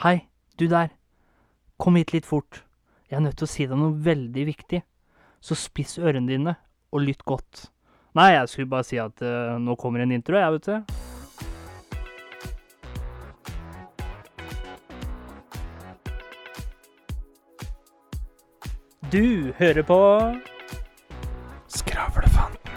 Hei, 0.00 0.30
du 0.56 0.64
der. 0.64 0.88
Kom 1.76 1.98
hit 1.98 2.14
litt 2.14 2.24
fort. 2.24 2.62
Jeg 3.10 3.18
er 3.18 3.20
nødt 3.20 3.36
til 3.36 3.44
å 3.44 3.50
si 3.52 3.66
deg 3.68 3.76
noe 3.76 3.92
veldig 4.00 4.44
viktig. 4.48 4.80
Så 5.44 5.52
spiss 5.60 5.98
ørene 6.00 6.24
dine, 6.24 6.54
og 6.88 7.04
lytt 7.04 7.20
godt. 7.28 7.66
Nei, 8.16 8.30
jeg 8.32 8.48
skulle 8.48 8.72
bare 8.72 8.86
si 8.88 8.96
at 8.96 9.20
uh, 9.20 9.60
nå 9.60 9.76
kommer 9.76 10.00
en 10.00 10.14
intro, 10.16 10.40
jeg, 10.40 10.56
vet 10.56 10.64
du. 10.64 10.80
Du 19.12 19.52
hører 19.60 19.84
på 19.84 20.00
Skravlefanten. 21.76 22.72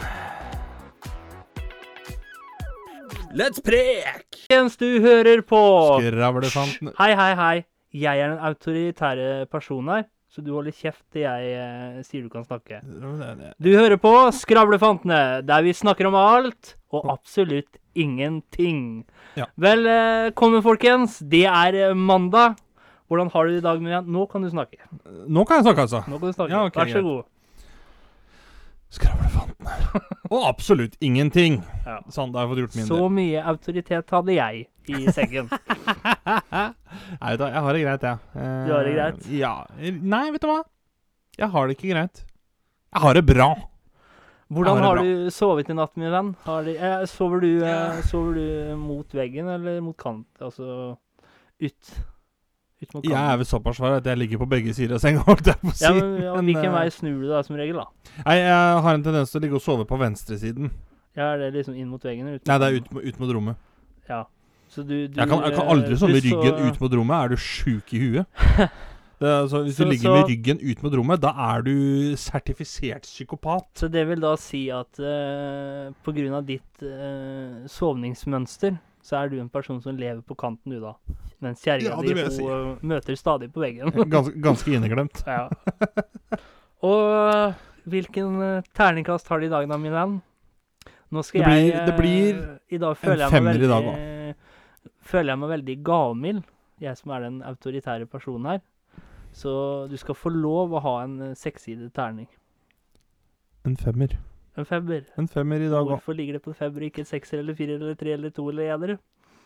Let's 3.31 3.63
prek! 3.63 4.32
Jens, 4.54 4.75
du 4.77 4.85
hører 5.01 5.41
på 5.41 5.59
Skravlefanten. 5.97 6.91
Hei, 6.99 7.13
hei, 7.17 7.31
hei. 7.39 7.54
Jeg 7.93 8.19
er 8.21 8.33
den 8.33 8.41
autoritære 8.41 9.45
personen 9.50 9.89
her, 9.93 10.04
så 10.29 10.41
du 10.45 10.51
holder 10.54 10.73
kjeft 10.73 11.01
til 11.14 11.25
jeg 11.25 11.54
eh, 11.61 12.01
sier 12.05 12.25
du 12.25 12.29
kan 12.33 12.45
snakke. 12.45 12.81
Du 13.61 13.69
hører 13.73 13.97
på 14.01 14.11
Skravlefantene, 14.37 15.42
der 15.45 15.65
vi 15.65 15.73
snakker 15.78 16.09
om 16.09 16.18
alt 16.18 16.75
og 16.93 17.09
absolutt 17.14 17.79
ingenting. 17.97 19.04
Ja. 19.37 19.50
Velkommen, 19.57 20.61
folkens. 20.65 21.17
Det 21.21 21.45
er 21.50 21.79
eh, 21.89 21.97
mandag. 21.97 22.59
Hvordan 23.09 23.29
har 23.33 23.45
du 23.45 23.56
det 23.56 23.61
i 23.61 23.65
dag, 23.65 23.81
Miriam? 23.81 24.06
Nå 24.09 24.25
kan 24.29 24.45
du 24.45 24.50
snakke. 24.54 24.81
Nå 25.06 25.45
kan 25.45 25.61
jeg 25.61 25.70
snakke, 25.70 25.87
altså. 25.87 26.04
Nå 26.09 26.21
kan 26.21 26.29
du 26.29 26.37
snakke. 26.37 26.54
Ja, 26.54 26.65
okay, 26.70 26.86
Vær 26.86 26.93
så 26.97 27.06
god. 27.09 27.23
Skravlefantene. 28.93 29.43
Og 30.33 30.45
absolutt 30.47 30.95
ingenting. 31.03 31.61
Ja. 31.85 31.99
Sånn, 32.13 32.31
da 32.33 32.39
har 32.41 32.47
jeg 32.47 32.53
fått 32.53 32.61
gjort 32.63 32.77
min 32.80 32.88
Så 32.89 32.99
mye 33.13 33.44
autoritet 33.53 34.13
hadde 34.16 34.36
jeg 34.38 34.66
i 34.94 35.03
sekken. 35.16 35.49
vet 37.23 37.38
du 37.39 37.44
hva, 37.44 37.49
jeg 37.53 37.63
har 37.66 37.77
det 37.77 37.83
greit, 37.83 38.08
jeg. 38.08 38.17
Eh, 38.36 38.55
Du 38.67 38.73
har 38.75 38.88
det 38.88 38.95
greit? 38.97 39.27
Ja. 39.31 39.53
Nei, 40.16 40.23
vet 40.36 40.44
du 40.44 40.50
hva? 40.52 40.61
Jeg 41.39 41.50
har 41.53 41.67
det 41.70 41.78
ikke 41.78 41.94
greit. 41.94 42.23
Jeg 42.94 43.02
har 43.05 43.17
det 43.17 43.25
bra. 43.25 43.50
Hvordan 44.53 44.83
har 44.83 45.00
det 45.00 45.05
du 45.08 45.30
sovet 45.33 45.70
i 45.72 45.75
natt, 45.77 45.95
min 45.98 46.11
venn? 46.14 46.33
Har 46.45 46.66
du, 46.67 46.73
eh, 46.75 47.05
sover, 47.09 47.42
du, 47.42 47.64
eh, 47.66 48.02
sover 48.05 48.36
du 48.38 48.75
mot 48.77 49.16
veggen 49.17 49.50
eller 49.50 49.80
mot 49.81 49.98
kant? 49.98 50.27
Altså 50.44 50.98
ut? 51.64 51.94
Jeg 53.03 53.14
er 53.34 53.38
vel 53.42 53.45
såpass 53.50 53.78
svær 53.80 53.98
at 53.98 54.06
jeg 54.06 54.17
ligger 54.17 54.38
på 54.44 54.48
begge 54.50 54.73
sider 54.73 54.95
av 54.95 55.03
senga, 55.03 55.23
si. 55.73 55.84
Ja, 55.86 55.94
men, 55.94 56.22
ja, 56.23 56.34
Men, 56.36 56.45
hvilken 56.50 56.70
eh, 56.72 56.76
vei 56.78 56.86
snur 56.94 57.22
du 57.22 57.28
da, 57.31 57.42
som 57.48 57.56
regel, 57.59 57.80
da? 57.81 58.14
Nei, 58.26 58.38
jeg 58.42 58.84
har 58.88 58.94
en 59.00 59.03
tendens 59.03 59.31
til 59.34 59.39
å 59.39 59.44
ligge 59.45 59.59
og 59.59 59.66
sove 59.66 59.86
på 59.89 60.00
venstresiden. 60.02 60.72
Ja, 61.16 61.34
Er 61.36 61.44
det 61.45 61.52
liksom 61.59 61.76
inn 61.78 61.89
mot 61.94 62.02
veggen? 62.04 62.28
eller 62.28 62.39
Nei, 62.50 62.58
det 62.61 62.67
er 62.72 62.80
ut, 62.80 62.88
ut 63.04 63.20
mot 63.22 63.36
rommet. 63.38 63.56
Ja. 64.09 64.23
Så 64.73 64.81
du, 64.81 65.08
du 65.08 65.20
Jeg 65.20 65.30
kan, 65.30 65.44
jeg 65.45 65.54
kan 65.54 65.67
aldri 65.70 65.94
eh, 65.94 66.00
sove 66.02 66.16
med 66.16 66.23
ryggen 66.26 66.58
så- 66.58 66.66
ut 66.72 66.81
mot 66.81 66.94
rommet. 66.98 67.16
Er 67.20 67.28
du 67.30 67.38
sjuk 67.38 67.94
i 67.94 68.00
huet? 68.08 68.26
Det 69.23 69.30
altså, 69.30 69.61
hvis 69.64 69.78
Så- 69.78 69.86
du 69.86 69.89
ligger 69.94 70.09
så- 70.09 70.16
med 70.17 70.30
ryggen 70.31 70.58
ut 70.59 70.81
mot 70.84 70.94
rommet, 70.98 71.22
da 71.22 71.30
er 71.54 71.61
du 71.64 71.76
sertifisert 72.20 73.06
psykopat. 73.06 73.67
Så 73.80 73.88
det 73.88 74.02
vil 74.09 74.20
da 74.20 74.34
si 74.36 74.66
at 74.73 75.00
uh, 75.00 75.94
på 76.04 76.11
grunn 76.17 76.34
av 76.36 76.44
ditt 76.50 76.81
uh, 76.84 77.61
sovningsmønster, 77.72 78.76
så 79.04 79.18
er 79.20 79.30
du 79.34 79.38
en 79.42 79.50
person 79.52 79.82
som 79.84 79.98
lever 80.00 80.22
på 80.23 80.36
kanten, 80.40 80.72
du 80.72 80.80
da. 80.80 80.94
Mens 81.44 81.59
kjerringa 81.66 81.92
Ja, 81.92 82.02
di 82.02 82.32
si. 82.32 82.44
eh, 82.48 82.78
møter 82.88 83.18
stadig 83.20 83.50
på 83.54 83.60
veggen. 83.64 83.92
Ganske, 84.14 84.34
ganske 84.40 84.72
inneglemt. 84.78 85.23
ja. 85.28 85.50
Og 86.84 87.02
eh, 87.12 87.54
hvilken 87.92 88.42
eh, 88.42 88.70
terningkast 88.76 89.28
har 89.32 89.40
du 89.44 89.48
i 89.48 89.52
dag, 89.52 89.68
da, 89.68 89.78
min 89.78 89.92
venn? 89.95 90.16
Nå 91.14 91.22
skal 91.28 91.44
Det 91.44 91.50
blir- 91.52 91.73
jeg 91.73 91.86
det 91.86 91.95
blir 92.00 92.44
I 92.72 92.78
dag 92.82 92.95
føler 92.98 93.26
jeg 93.28 93.32
femmer 93.36 93.54
veldig, 93.54 93.68
i 93.68 93.73
dag, 93.73 93.84
da. 93.84 94.94
Føler 95.04 95.34
jeg 95.34 95.40
meg 95.44 95.50
veldig 95.52 95.76
gavmild, 95.84 96.44
jeg 96.82 96.98
som 96.98 97.12
er 97.12 97.20
den 97.28 97.42
autoritære 97.44 98.08
personen 98.10 98.45
her. 98.54 98.62
Så 99.34 99.52
du 99.90 99.98
skal 99.98 100.16
få 100.16 100.30
lov 100.34 100.73
å 100.78 100.82
ha 100.82 100.95
en 101.04 101.34
sekssidet 101.36 101.92
terning. 101.94 102.28
En 103.66 103.76
femmer. 103.80 104.16
En 104.58 104.65
femmer. 104.69 105.05
En 105.17 105.27
femmer 105.27 105.64
i 105.65 105.69
dag 105.71 105.81
òg. 105.81 105.95
Hvorfor 105.95 106.14
ligger 106.15 106.33
det 106.37 106.43
på 106.45 106.52
en 106.53 106.58
femmer, 106.59 106.86
ikke 106.86 106.99
en 107.02 107.09
sekser 107.09 107.39
eller 107.41 107.55
fire 107.58 107.73
eller 107.80 107.95
tre 107.97 108.14
eller 108.14 108.30
to 108.30 108.49
eller 108.52 108.69
enere? 108.75 108.97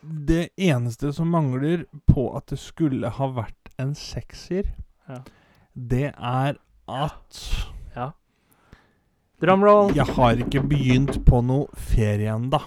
Det 0.03 0.49
eneste 0.57 1.13
som 1.15 1.29
mangler 1.33 1.85
på 2.11 2.27
at 2.37 2.47
det 2.51 2.59
skulle 2.59 3.09
ha 3.09 3.27
vært 3.33 3.71
en 3.79 3.93
sekser, 3.95 4.73
Ja. 5.07 5.21
det 5.75 6.13
er 6.17 6.57
at 6.87 7.41
Ja. 7.95 8.11
Drumroll. 9.41 9.93
jeg 9.95 10.05
har 10.05 10.35
ikke 10.35 10.61
begynt 10.67 11.23
på 11.25 11.41
noe 11.45 11.67
ferie 11.75 12.29
ennå. 12.33 12.59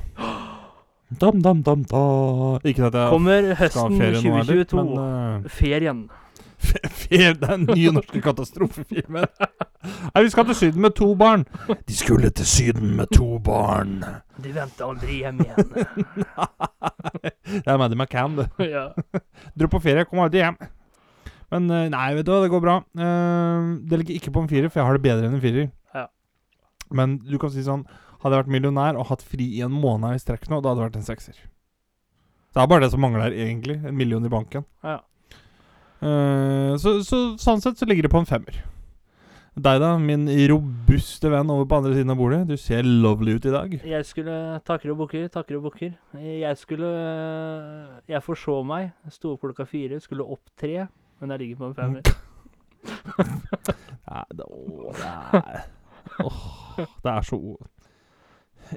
Dam, 1.19 1.41
dam, 1.43 1.61
dam, 1.63 1.83
da. 1.91 2.59
Ikke 2.65 2.87
at 2.87 2.95
jeg 2.95 3.11
Kommer 3.11 3.55
høsten 3.59 3.97
ferie 3.99 4.21
nå 4.23 4.37
heller, 4.37 4.65
2022. 4.65 4.85
men 4.85 5.43
uh, 5.45 5.49
Ferien. 5.51 6.05
Den 7.11 7.65
nye 7.67 7.93
norske 7.95 8.21
katastrofefilmen. 8.23 9.27
Nei, 10.15 10.23
vi 10.23 10.31
skal 10.33 10.47
til 10.51 10.59
Syden 10.59 10.83
med 10.85 10.95
to 10.99 11.09
barn. 11.19 11.47
De 11.89 11.97
skulle 11.97 12.31
til 12.37 12.47
Syden 12.47 12.93
med 12.99 13.11
to 13.17 13.39
barn. 13.45 14.01
De 14.41 14.53
venter 14.55 14.87
aldri 14.87 15.23
hjem 15.23 15.41
igjen. 15.45 15.73
nei. 15.75 17.33
Det 17.65 17.67
er 17.67 17.81
Maddy 17.81 17.97
McCann, 17.97 18.37
det. 18.39 18.47
ja. 18.75 18.85
Dro 19.59 19.69
på 19.73 19.81
ferie, 19.83 20.05
kom 20.09 20.23
aldri 20.23 20.45
hjem. 20.45 20.59
Men 21.51 21.67
eh, 21.75 21.89
nei, 21.91 22.05
vet 22.15 22.29
du 22.29 22.31
hva, 22.31 22.43
det 22.45 22.53
går 22.53 22.63
bra. 22.63 22.77
Eh, 22.95 23.71
det 23.91 23.99
ligger 24.01 24.21
ikke 24.21 24.33
på 24.37 24.45
en 24.45 24.51
firer, 24.53 24.71
for 24.71 24.81
jeg 24.81 24.87
har 24.87 24.99
det 24.99 25.05
bedre 25.09 25.27
enn 25.27 25.37
en 25.39 25.43
firer. 25.43 25.67
Ja. 25.97 26.07
Men 26.95 27.19
du 27.27 27.37
kan 27.43 27.53
si 27.55 27.65
sånn 27.67 27.87
Hadde 28.21 28.37
jeg 28.37 28.43
vært 28.43 28.53
millionær 28.53 28.99
og 29.01 29.07
hatt 29.09 29.23
fri 29.25 29.47
i 29.57 29.63
en 29.65 29.73
måned 29.73 30.13
i 30.13 30.21
strekk 30.21 30.43
nå, 30.53 30.59
da 30.61 30.75
hadde 30.75 30.83
det 30.83 30.87
vært 30.91 30.97
en 30.99 31.07
sekser. 31.07 31.39
Det 32.53 32.61
er 32.61 32.67
bare 32.69 32.85
det 32.85 32.91
som 32.93 33.01
mangler, 33.01 33.33
egentlig. 33.33 33.79
En 33.81 33.97
million 33.97 34.27
i 34.29 34.33
banken. 34.33 34.67
ja. 34.85 34.99
Eh, 36.01 36.75
så, 36.81 36.99
så 37.05 37.23
sånn 37.41 37.61
sett 37.65 37.81
så 37.81 37.89
ligger 37.89 38.07
det 38.07 38.13
på 38.13 38.21
en 38.23 38.29
femmer. 38.29 38.61
Deg 39.61 39.81
da, 39.83 39.91
min 39.99 40.29
robuste 40.49 41.29
venn 41.29 41.51
over 41.53 41.67
på 41.69 41.81
andre 41.81 41.93
siden 41.97 42.13
av 42.15 42.21
bordet. 42.21 42.45
Du 42.49 42.55
ser 42.61 42.87
lovely 42.87 43.35
ut 43.37 43.49
i 43.51 43.53
dag. 43.53 43.75
Jeg 43.85 44.07
skulle 44.09 44.37
Takker 44.65 44.93
og 44.95 45.03
bukker, 45.03 45.27
takker 45.33 45.59
og 45.59 45.67
bukker. 45.69 45.93
Jeg 46.23 46.57
skulle 46.61 46.91
Jeg 48.09 48.25
forså 48.25 48.61
meg. 48.65 48.93
Sto 49.13 49.35
opp 49.35 49.45
klokka 49.45 49.67
fire, 49.69 49.99
skulle 50.01 50.25
opp 50.25 50.55
tre, 50.61 50.87
men 51.21 51.35
jeg 51.35 51.43
ligger 51.43 51.61
på 51.61 51.71
en 51.71 51.77
femmer. 51.77 52.15
Nei, 54.11 54.25
det, 54.33 54.47
å, 54.47 54.95
det 54.97 55.11
er 55.37 55.59
Åh, 56.25 56.79
det 57.05 57.11
er 57.13 57.27
så 57.29 57.37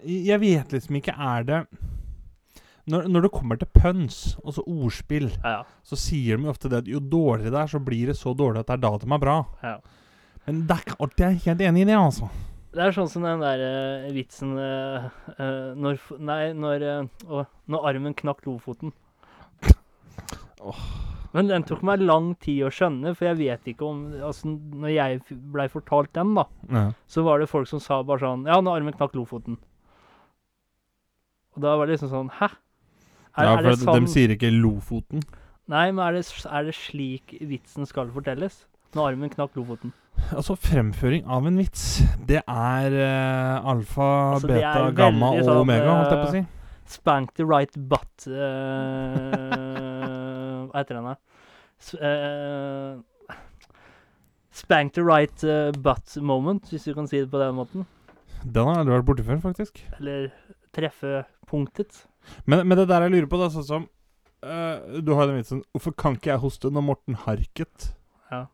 Jeg 0.04 0.40
vet 0.42 0.74
liksom 0.76 0.98
ikke 1.00 1.16
Er 1.16 1.46
det 1.48 1.60
når, 2.92 3.06
når 3.08 3.22
det 3.28 3.32
kommer 3.32 3.60
til 3.62 3.70
puns, 3.74 4.36
altså 4.44 4.64
ordspill, 4.68 5.30
Ja, 5.44 5.62
så 5.88 5.96
sier 6.00 6.38
de 6.38 6.50
ofte 6.52 6.68
det 6.70 6.82
at 6.84 6.88
jo 6.92 7.00
dårligere 7.00 7.52
det 7.54 7.62
er, 7.62 7.68
så 7.72 7.80
blir 7.80 8.08
det 8.12 8.18
så 8.20 8.34
dårlig 8.36 8.60
at 8.60 8.68
det 8.68 8.74
er 8.78 8.82
da 8.84 8.98
de 9.00 9.12
er 9.14 9.22
bra. 9.24 9.38
ja. 9.64 9.78
Men 10.46 10.66
det 10.68 10.76
er 10.76 10.82
ikke 10.84 10.98
alltid 11.00 11.22
jeg 11.24 11.36
er 11.38 11.46
helt 11.46 11.62
enig 11.70 11.82
i 11.86 11.86
det, 11.88 11.96
altså. 11.96 12.28
Det 12.74 12.82
er 12.84 12.92
sånn 12.92 13.08
som 13.08 13.24
den 13.24 13.40
der 13.40 13.62
uh, 13.64 14.10
vitsen 14.12 14.58
uh, 14.60 15.06
når 15.78 16.00
Nei, 16.20 16.40
når 16.58 16.84
Når 17.70 17.86
armen 17.88 18.16
knakk 18.18 18.42
Lofoten. 18.50 18.92
Men 21.34 21.48
den 21.50 21.64
tok 21.68 21.82
meg 21.86 22.02
lang 22.04 22.34
tid 22.44 22.64
å 22.68 22.72
skjønne, 22.74 23.14
for 23.18 23.30
jeg 23.32 23.40
vet 23.40 23.70
ikke 23.74 23.88
om 23.88 24.02
Altså, 24.20 24.52
når 24.52 24.92
jeg 24.94 25.22
blei 25.54 25.66
fortalt 25.72 26.12
den, 26.18 26.36
da, 26.38 26.46
Ja. 26.72 26.84
så 27.08 27.24
var 27.24 27.40
det 27.40 27.50
folk 27.50 27.68
som 27.70 27.80
sa 27.80 28.02
bare 28.04 28.20
sånn 28.26 28.46
Ja, 28.48 28.60
når 28.62 28.82
armen 28.82 28.94
knakk 29.00 29.16
Lofoten. 29.16 29.58
Og 31.56 31.62
da 31.62 31.76
var 31.78 31.88
det 31.88 31.96
liksom 31.98 32.10
sånn 32.12 32.30
Hæ? 32.42 32.52
Er, 33.34 33.48
ja, 33.50 33.56
for 33.58 33.74
sånn, 33.82 34.06
de 34.06 34.12
sier 34.14 34.30
ikke 34.36 34.52
Lofoten. 34.54 35.24
Nei, 35.72 35.88
men 35.90 36.04
er 36.06 36.20
det, 36.20 36.26
er 36.46 36.68
det 36.68 36.76
slik 36.78 37.32
vitsen 37.50 37.88
skal 37.90 38.12
fortelles? 38.14 38.60
Når 38.94 39.14
armen 39.14 39.32
knakk 39.34 39.56
Lofoten. 39.58 39.90
Altså, 40.38 40.54
fremføring 40.60 41.24
av 41.26 41.48
en 41.50 41.58
vits, 41.58 42.04
det 42.30 42.44
er 42.46 42.94
uh, 42.94 43.72
alfa, 43.74 44.36
Altså, 44.36 44.48
beta, 44.52 44.86
er 44.86 44.94
gamma 44.98 45.32
og 45.34 45.42
sånn, 45.42 45.62
omega, 45.64 45.96
holdt 45.98 46.12
jeg 46.14 46.20
på 46.20 46.28
å 46.28 46.30
eh, 46.30 46.34
si. 46.36 46.44
Spank 46.94 47.34
the 47.40 47.46
right 47.48 47.74
butt 47.90 48.28
uh, 48.30 48.38
Hva 50.70 50.78
heter 50.84 50.96
den, 51.00 51.10
da? 51.10 51.16
Eh, 51.98 52.94
spank 54.54 54.94
the 54.94 55.04
right 55.04 55.44
uh, 55.48 55.72
butt 55.74 56.18
moment, 56.22 56.69
hvis 56.69 56.86
du 56.86 56.94
kan 56.94 57.07
si 57.10 57.18
det 57.24 57.31
på 57.34 57.42
den 57.42 57.57
måten. 57.57 57.86
Den 58.44 58.68
har 58.69 58.75
jeg 58.78 58.81
aldri 58.86 58.98
vært 59.00 59.10
borti 59.10 59.24
før, 59.28 59.42
faktisk. 59.50 59.74
Eller 59.98 60.30
treffe 60.75 61.24
punktet. 61.50 62.12
Men, 62.46 62.68
men 62.68 62.80
det 62.80 62.88
der 62.92 63.06
jeg 63.06 63.16
lurer 63.16 63.30
på, 63.31 63.40
da, 63.42 63.50
sånn 63.54 63.68
som 63.68 63.88
uh, 64.46 65.02
Du 65.04 65.14
har 65.18 65.28
den 65.30 65.40
vitsen 65.40 65.64
Hvorfor 65.75 65.96
kan 66.00 66.18
ikke 66.18 66.34
jeg 66.34 66.44
hoste 66.44 66.72
når 66.74 66.86
Morten 66.88 67.18
Harket? 67.25 67.90
Ja. 68.31 68.46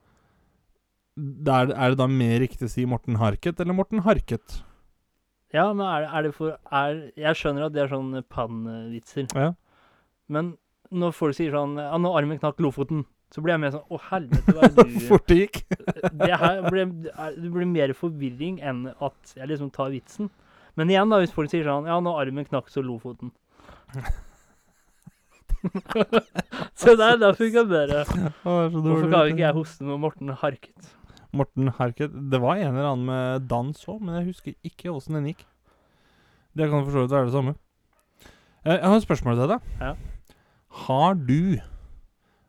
Der, 1.17 1.73
er, 1.73 1.93
det 1.93 1.99
da 2.01 2.09
mer 2.11 2.39
riktig 2.43 2.69
å 2.69 2.71
si 2.71 2.87
Morten 2.89 3.19
Harket 3.21 3.61
eller 3.61 3.77
Morten 3.77 4.03
Harket? 4.05 4.61
Ja, 5.53 5.71
men 5.73 5.85
er 5.85 6.05
det, 6.05 6.09
er 6.13 6.25
det 6.27 6.33
for 6.37 6.55
er, 6.55 6.99
Jeg 7.17 7.37
skjønner 7.39 7.67
at 7.67 7.75
det 7.75 7.83
er 7.83 7.93
sånn 7.93 8.11
pannvitser. 8.29 9.29
Ja. 9.33 9.53
Men 10.29 10.53
når 10.93 11.15
folk 11.17 11.37
sier 11.37 11.53
sånn 11.53 11.77
Ja, 11.79 11.95
når 12.01 12.21
armen 12.21 12.41
knakk 12.41 12.61
Lofoten, 12.63 13.03
så 13.33 13.43
blir 13.45 13.55
jeg 13.55 13.63
mer 13.63 13.73
sånn 13.75 13.85
Å, 13.89 13.99
helvete, 14.09 14.53
hva 14.55 14.67
er 14.67 14.73
det 14.77 14.85
du 14.89 14.99
Fort 15.09 15.27
det 15.29 15.39
gikk. 15.43 15.61
det 16.21 16.31
her 16.43 16.63
blir, 16.69 16.93
det 17.09 17.51
blir 17.53 17.69
mer 17.69 17.93
forvirring 17.97 18.61
enn 18.65 18.87
at 18.93 19.35
jeg 19.35 19.49
liksom 19.51 19.73
tar 19.73 19.91
vitsen. 19.93 20.31
Men 20.77 20.93
igjen, 20.93 21.11
da, 21.11 21.19
hvis 21.21 21.33
folk 21.35 21.51
sier 21.51 21.65
sånn 21.67 21.89
Ja, 21.89 21.99
når 22.03 22.23
armen 22.25 22.47
knakk, 22.49 22.69
så 22.73 22.85
Lofoten. 22.85 23.33
Så 26.79 26.93
der, 26.95 27.17
da 27.19 27.33
funka 27.35 27.63
bedre. 27.67 28.05
Det 28.07 28.31
Hvorfor 28.43 29.09
kan 29.11 29.27
ikke 29.33 29.43
jeg 29.43 29.55
hoste 29.57 29.83
når 29.87 29.97
Morten 30.05 30.29
harket? 30.39 30.95
Morten 31.35 31.67
Harket. 31.77 32.09
Det 32.31 32.39
var 32.41 32.57
en 32.57 32.71
eller 32.73 32.87
annen 32.89 33.05
med 33.05 33.43
dans 33.51 33.83
òg, 33.91 33.99
men 34.01 34.15
jeg 34.17 34.29
husker 34.31 34.55
ikke 34.65 34.89
åssen 34.89 35.13
den 35.19 35.27
gikk. 35.29 35.43
Det 36.57 36.65
kan 36.71 36.81
for 36.87 36.95
så 36.95 37.03
vidt 37.03 37.13
være 37.13 37.27
det 37.27 37.35
samme. 37.35 37.53
Eh, 38.65 38.71
Jeg 38.79 38.87
har 38.89 38.95
et 38.97 39.05
spørsmål 39.05 39.37
til 39.37 39.51
deg. 39.51 39.67
Ja. 39.83 39.91
Har 40.87 41.13
du 41.13 41.59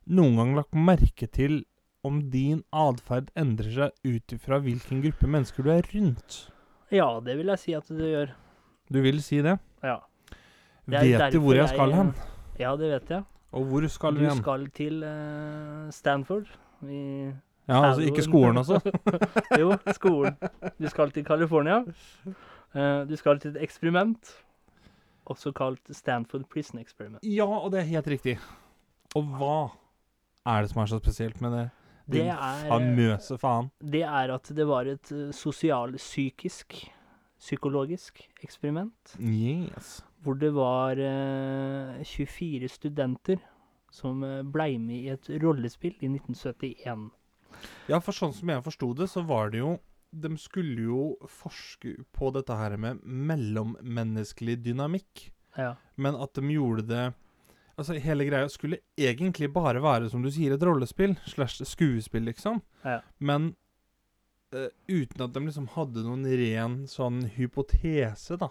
noen 0.09 0.37
gang 0.41 0.55
lagt 0.57 0.73
merke 0.75 1.29
til 1.29 1.65
om 2.09 2.23
din 2.33 2.63
atferd 2.73 3.29
endrer 3.37 3.69
seg 3.77 4.09
ut 4.09 4.33
ifra 4.33 4.63
hvilken 4.65 5.03
gruppe 5.05 5.29
mennesker 5.29 5.67
du 5.67 5.71
er 5.75 5.85
rundt? 5.93 6.39
Ja, 6.91 7.11
det 7.21 7.37
vil 7.37 7.53
jeg 7.53 7.61
si 7.61 7.75
at 7.77 7.93
det 7.93 8.09
gjør. 8.15 8.33
Du 8.91 9.03
vil 9.05 9.21
si 9.23 9.43
det? 9.45 9.59
Ja. 9.85 9.99
Det 10.91 11.19
Vet 11.19 11.33
du 11.33 11.41
hvor 11.45 11.55
jeg 11.59 11.69
skal 11.69 11.93
hen? 11.95 12.11
Ja, 12.59 12.75
det 12.77 12.91
vet 12.93 13.11
jeg. 13.11 13.25
Og 13.53 13.65
hvor 13.67 13.87
skal 13.91 14.15
du 14.15 14.21
Du 14.21 14.25
hen? 14.29 14.37
skal 14.43 14.67
til 14.77 15.03
uh, 15.05 15.91
Stanford. 15.91 16.51
I 16.83 17.33
Ja, 17.69 17.85
altså 17.87 18.03
ikke 18.03 18.23
skolen, 18.23 18.57
altså? 18.59 18.81
jo, 19.61 19.75
skolen. 19.95 20.35
Du 20.81 20.89
skal 20.91 21.11
til 21.15 21.25
California. 21.25 21.81
Uh, 22.75 23.09
du 23.09 23.17
skal 23.17 23.39
til 23.39 23.51
et 23.55 23.63
eksperiment, 23.63 24.33
også 25.27 25.53
kalt 25.55 25.81
Stanford 25.95 26.45
Prison 26.51 26.81
Experiment. 26.81 27.23
Ja, 27.23 27.47
og 27.47 27.71
det 27.73 27.81
er 27.81 27.85
helt 27.93 28.09
riktig. 28.09 28.39
Og 29.15 29.23
hva 29.39 29.59
er 30.47 30.63
det 30.63 30.71
som 30.73 30.83
er 30.83 30.87
så 30.91 30.99
spesielt 30.99 31.41
med 31.41 31.53
det? 31.55 31.71
Det 32.11 32.21
Din 32.25 32.31
er, 32.33 32.65
famøse 32.69 33.39
faen. 33.39 33.71
det 33.93 34.03
er 34.03 34.33
at 34.35 34.51
det 34.57 34.67
var 34.67 34.89
et 34.91 35.13
sosial-psykisk, 35.35 36.75
psykologisk 37.39 38.21
eksperiment. 38.43 39.15
Yes. 39.21 40.01
Hvor 40.21 40.37
det 40.37 40.51
var 40.53 41.01
eh, 41.01 42.03
24 42.05 42.69
studenter 42.69 43.41
som 43.91 44.23
uh, 44.23 44.43
blei 44.47 44.77
med 44.79 44.97
i 45.01 45.09
et 45.15 45.29
rollespill 45.43 45.97
i 45.99 46.11
1971. 46.13 47.09
Ja, 47.91 47.99
for 47.99 48.15
sånn 48.15 48.35
som 48.37 48.53
jeg 48.53 48.63
forsto 48.63 48.93
det, 48.95 49.09
så 49.11 49.25
var 49.27 49.51
det 49.51 49.59
jo 49.65 49.79
De 50.11 50.31
skulle 50.39 50.85
jo 50.89 51.03
forske 51.31 51.97
på 52.15 52.31
dette 52.35 52.55
her 52.59 52.77
med 52.79 53.03
mellommenneskelig 53.05 54.57
dynamikk, 54.65 55.31
Ja. 55.57 55.77
men 55.97 56.15
at 56.15 56.35
de 56.35 56.43
gjorde 56.55 56.87
det 56.87 57.15
Altså, 57.79 57.95
hele 57.99 58.27
greia 58.29 58.49
skulle 58.49 58.79
egentlig 58.99 59.49
bare 59.53 59.81
være, 59.81 60.11
som 60.11 60.21
du 60.23 60.29
sier, 60.31 60.53
et 60.53 60.63
rollespill 60.63 61.15
slash 61.25 61.63
skuespill, 61.65 62.27
liksom. 62.29 62.59
Ja. 62.85 62.99
Men 63.19 63.55
eh, 64.53 64.69
uten 64.87 65.23
at 65.25 65.33
de 65.33 65.41
liksom 65.47 65.67
hadde 65.73 66.03
noen 66.05 66.27
ren 66.27 66.75
sånn 66.91 67.23
hypotese, 67.39 68.37
da. 68.37 68.51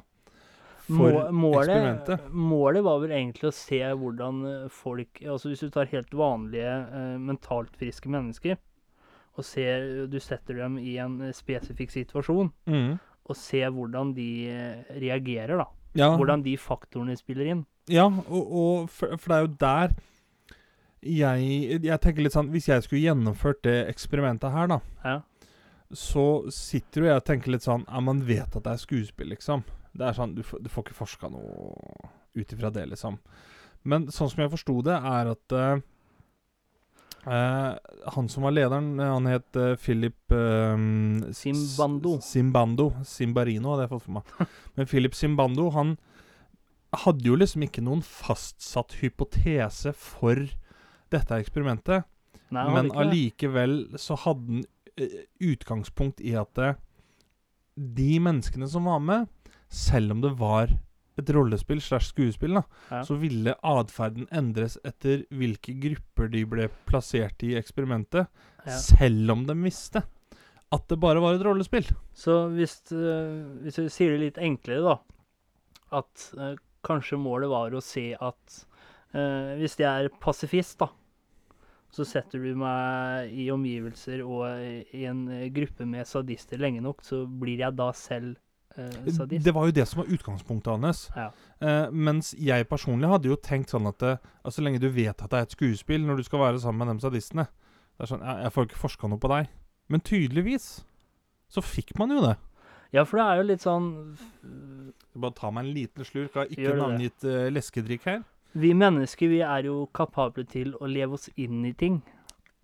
For 0.90 1.12
Må- 1.30 1.32
målet, 1.54 1.70
eksperimentet. 1.70 2.32
målet 2.34 2.84
var 2.84 3.00
vel 3.04 3.12
egentlig 3.14 3.50
å 3.52 3.54
se 3.54 3.78
hvordan 3.94 4.40
eh, 4.50 4.70
folk 4.74 5.20
Altså 5.22 5.52
hvis 5.52 5.62
du 5.62 5.70
tar 5.76 5.86
helt 5.92 6.10
vanlige 6.18 6.72
eh, 6.90 7.18
mentalt 7.22 7.76
friske 7.78 8.10
mennesker, 8.10 8.58
og 9.38 9.46
ser 9.46 10.08
Du 10.10 10.18
setter 10.20 10.58
dem 10.64 10.80
i 10.82 10.96
en 10.98 11.20
spesifikk 11.32 11.92
situasjon, 11.94 12.50
Mm. 12.66 12.98
og 13.30 13.36
se 13.38 13.62
hvordan 13.70 14.16
de 14.18 14.30
eh, 14.50 14.84
reagerer, 15.00 15.58
da. 15.62 15.68
Ja, 15.96 16.10
Hvordan 16.18 16.44
de 16.44 16.56
faktorene 16.58 17.16
spiller 17.18 17.46
inn. 17.54 17.66
Ja, 17.88 18.06
og, 18.08 18.52
og 18.54 18.90
for, 18.90 19.16
for 19.18 19.30
det 19.30 19.38
er 19.38 19.46
jo 19.46 19.56
der 19.60 19.96
jeg, 21.02 21.80
jeg 21.86 22.02
tenker 22.04 22.24
litt 22.26 22.34
sånn 22.36 22.50
Hvis 22.52 22.68
jeg 22.70 22.84
skulle 22.84 23.06
gjennomført 23.06 23.62
det 23.64 23.78
eksperimentet 23.94 24.52
her, 24.52 24.68
da, 24.68 24.80
Ja. 25.06 25.22
så 25.94 26.52
sitter 26.52 27.02
jo 27.02 27.08
jeg 27.08 27.16
og 27.22 27.26
tenker 27.26 27.52
litt 27.56 27.66
sånn 27.66 27.86
Ja, 27.88 28.00
man 28.04 28.22
vet 28.28 28.56
at 28.56 28.64
det 28.64 28.74
er 28.74 28.82
skuespill, 28.84 29.30
liksom. 29.36 29.64
Det 30.00 30.08
er 30.08 30.18
sånn 30.18 30.36
Du, 30.38 30.44
du 30.44 30.70
får 30.72 30.88
ikke 30.88 30.98
forska 30.98 31.30
noe 31.34 32.10
ut 32.38 32.54
ifra 32.56 32.72
det, 32.74 32.86
liksom. 32.94 33.18
Men 33.88 34.10
sånn 34.14 34.30
som 34.32 34.44
jeg 34.44 34.52
forsto 34.54 34.76
det, 34.86 34.96
er 34.96 35.32
at 35.32 35.56
uh, 35.56 35.82
uh, 37.26 37.74
Han 38.16 38.30
som 38.32 38.46
var 38.48 38.56
lederen, 38.56 38.92
han 39.00 39.30
het 39.30 39.60
uh, 39.60 39.74
Philip 39.80 40.36
Simbando. 41.36 42.18
Simbando. 42.24 42.92
Simbarino 43.08 43.74
hadde 43.74 43.88
jeg 43.88 43.94
fått 43.96 44.08
for 44.08 44.20
meg. 44.20 44.34
Men 44.78 44.90
Philip 44.92 45.18
Simbando, 45.18 45.70
han 45.76 45.98
hadde 47.04 47.28
jo 47.28 47.38
liksom 47.38 47.68
ikke 47.68 47.84
noen 47.86 48.02
fastsatt 48.02 48.96
hypotese 49.00 49.94
for 49.94 50.48
dette 51.14 51.38
eksperimentet. 51.38 52.08
Nei, 52.50 52.64
men 52.74 52.90
allikevel 52.98 54.00
så 54.02 54.16
hadde 54.18 54.60
han 54.60 54.64
utgangspunkt 55.40 56.20
i 56.26 56.34
at 56.36 56.58
de 57.80 58.18
menneskene 58.20 58.68
som 58.68 58.90
var 58.90 59.00
med, 59.00 59.30
selv 59.70 60.12
om 60.16 60.22
det 60.22 60.32
var 60.40 60.72
et 61.20 61.30
rollespill 61.36 61.82
slash 61.84 62.14
skuespill, 62.14 62.54
da, 62.56 62.64
Ja. 62.92 63.02
så 63.04 63.18
ville 63.20 63.54
atferden 63.64 64.28
endres 64.32 64.78
etter 64.88 65.26
hvilke 65.30 65.74
grupper 65.82 66.30
de 66.32 66.46
ble 66.46 66.70
plassert 66.88 67.44
i 67.44 67.56
eksperimentet, 67.60 68.28
Ja. 68.66 68.72
selv 68.78 69.32
om 69.32 69.46
de 69.46 69.54
visste 69.56 70.04
at 70.72 70.88
det 70.88 71.00
bare 71.00 71.20
var 71.20 71.34
et 71.36 71.42
rollespill. 71.46 71.86
Så 72.14 72.50
hvis, 72.56 72.80
eh, 72.92 73.64
hvis 73.64 73.78
vi 73.80 73.88
sier 73.90 74.12
det 74.18 74.20
litt 74.20 74.38
enklere, 74.38 74.84
da 74.84 75.00
At 75.92 76.34
eh, 76.38 76.56
kanskje 76.86 77.18
målet 77.18 77.50
var 77.50 77.72
å 77.72 77.82
se 77.82 78.14
at 78.14 78.66
eh, 79.16 79.58
Hvis 79.58 79.76
jeg 79.78 80.06
er 80.06 80.10
pasifist, 80.22 80.78
da, 80.78 80.88
så 81.92 82.06
setter 82.06 82.38
du 82.44 82.54
meg 82.56 83.32
i 83.34 83.48
omgivelser 83.50 84.22
og 84.24 84.46
i 84.94 85.06
en 85.10 85.26
gruppe 85.52 85.88
med 85.88 86.06
sadister 86.06 86.58
lenge 86.62 86.80
nok, 86.86 87.02
så 87.02 87.26
blir 87.26 87.58
jeg 87.58 87.76
da 87.76 87.92
selv 87.92 88.36
sadist. 88.76 89.46
Det 89.46 89.54
var 89.56 89.70
jo 89.70 89.76
det 89.76 89.86
som 89.90 90.02
var 90.04 90.12
utgangspunktet 90.16 90.72
hans. 90.74 91.06
Ja. 91.16 91.30
Eh, 91.60 91.88
mens 91.92 92.34
jeg 92.38 92.68
personlig 92.70 93.10
hadde 93.12 93.32
jo 93.32 93.40
tenkt 93.44 93.74
sånn 93.74 93.90
at 93.90 94.00
det, 94.04 94.18
altså, 94.44 94.60
så 94.60 94.66
lenge 94.66 94.82
du 94.84 94.90
vet 94.94 95.16
at 95.16 95.32
det 95.32 95.40
er 95.40 95.48
et 95.48 95.56
skuespill 95.58 96.06
når 96.08 96.22
du 96.22 96.28
skal 96.28 96.44
være 96.44 96.62
sammen 96.64 96.88
med 96.88 97.00
de 97.00 97.08
sadistene 97.08 97.48
Det 97.50 98.06
er 98.06 98.14
sånn, 98.14 98.24
jeg, 98.24 98.46
jeg 98.46 98.56
får 98.56 98.70
ikke 98.70 98.84
forska 98.84 99.10
noe 99.12 99.22
på 99.22 99.32
deg. 99.34 99.50
Men 99.90 100.06
tydeligvis 100.06 100.70
så 101.50 101.66
fikk 101.66 101.96
man 101.98 102.14
jo 102.14 102.22
det. 102.24 102.38
ja, 102.94 103.04
for 103.04 103.20
det 103.20 103.26
er 103.26 103.40
jo 103.42 103.48
litt 103.50 103.66
sånn 103.66 103.88
bare 105.20 105.36
ta 105.38 105.52
meg 105.52 105.66
en 105.66 105.74
liten 105.74 106.08
slurk 106.08 106.38
av 106.38 106.54
ikke 106.54 106.76
navngitt 106.78 107.26
uh, 107.28 107.48
leskedrikk 107.52 108.08
her. 108.08 108.24
Vi 108.58 108.72
mennesker 108.74 109.30
vi 109.30 109.44
er 109.46 109.68
jo 109.70 109.84
kapable 109.94 110.46
til 110.50 110.74
å 110.80 110.90
leve 110.90 111.18
oss 111.18 111.30
inn 111.38 111.62
i 111.70 111.74
ting. 111.78 112.00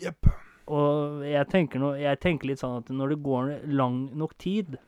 Yep. 0.01 0.29
Og 0.73 1.21
jeg 1.27 1.45
tenker, 1.51 1.81
no, 1.81 1.91
jeg 1.99 2.19
tenker 2.23 2.49
litt 2.49 2.61
sånn 2.61 2.79
at 2.79 2.89
når 2.89 3.13
det 3.13 3.19
går 3.25 3.51
lang 3.69 3.99
nok 4.17 4.33
tid 4.41 4.77
eh, 4.77 4.83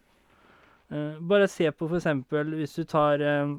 Bare 0.89 1.48
se 1.51 1.68
på 1.75 1.89
eksempel 1.98 2.54
hvis 2.56 2.78
du 2.80 2.86
tar 2.88 3.19
eh, 3.19 3.50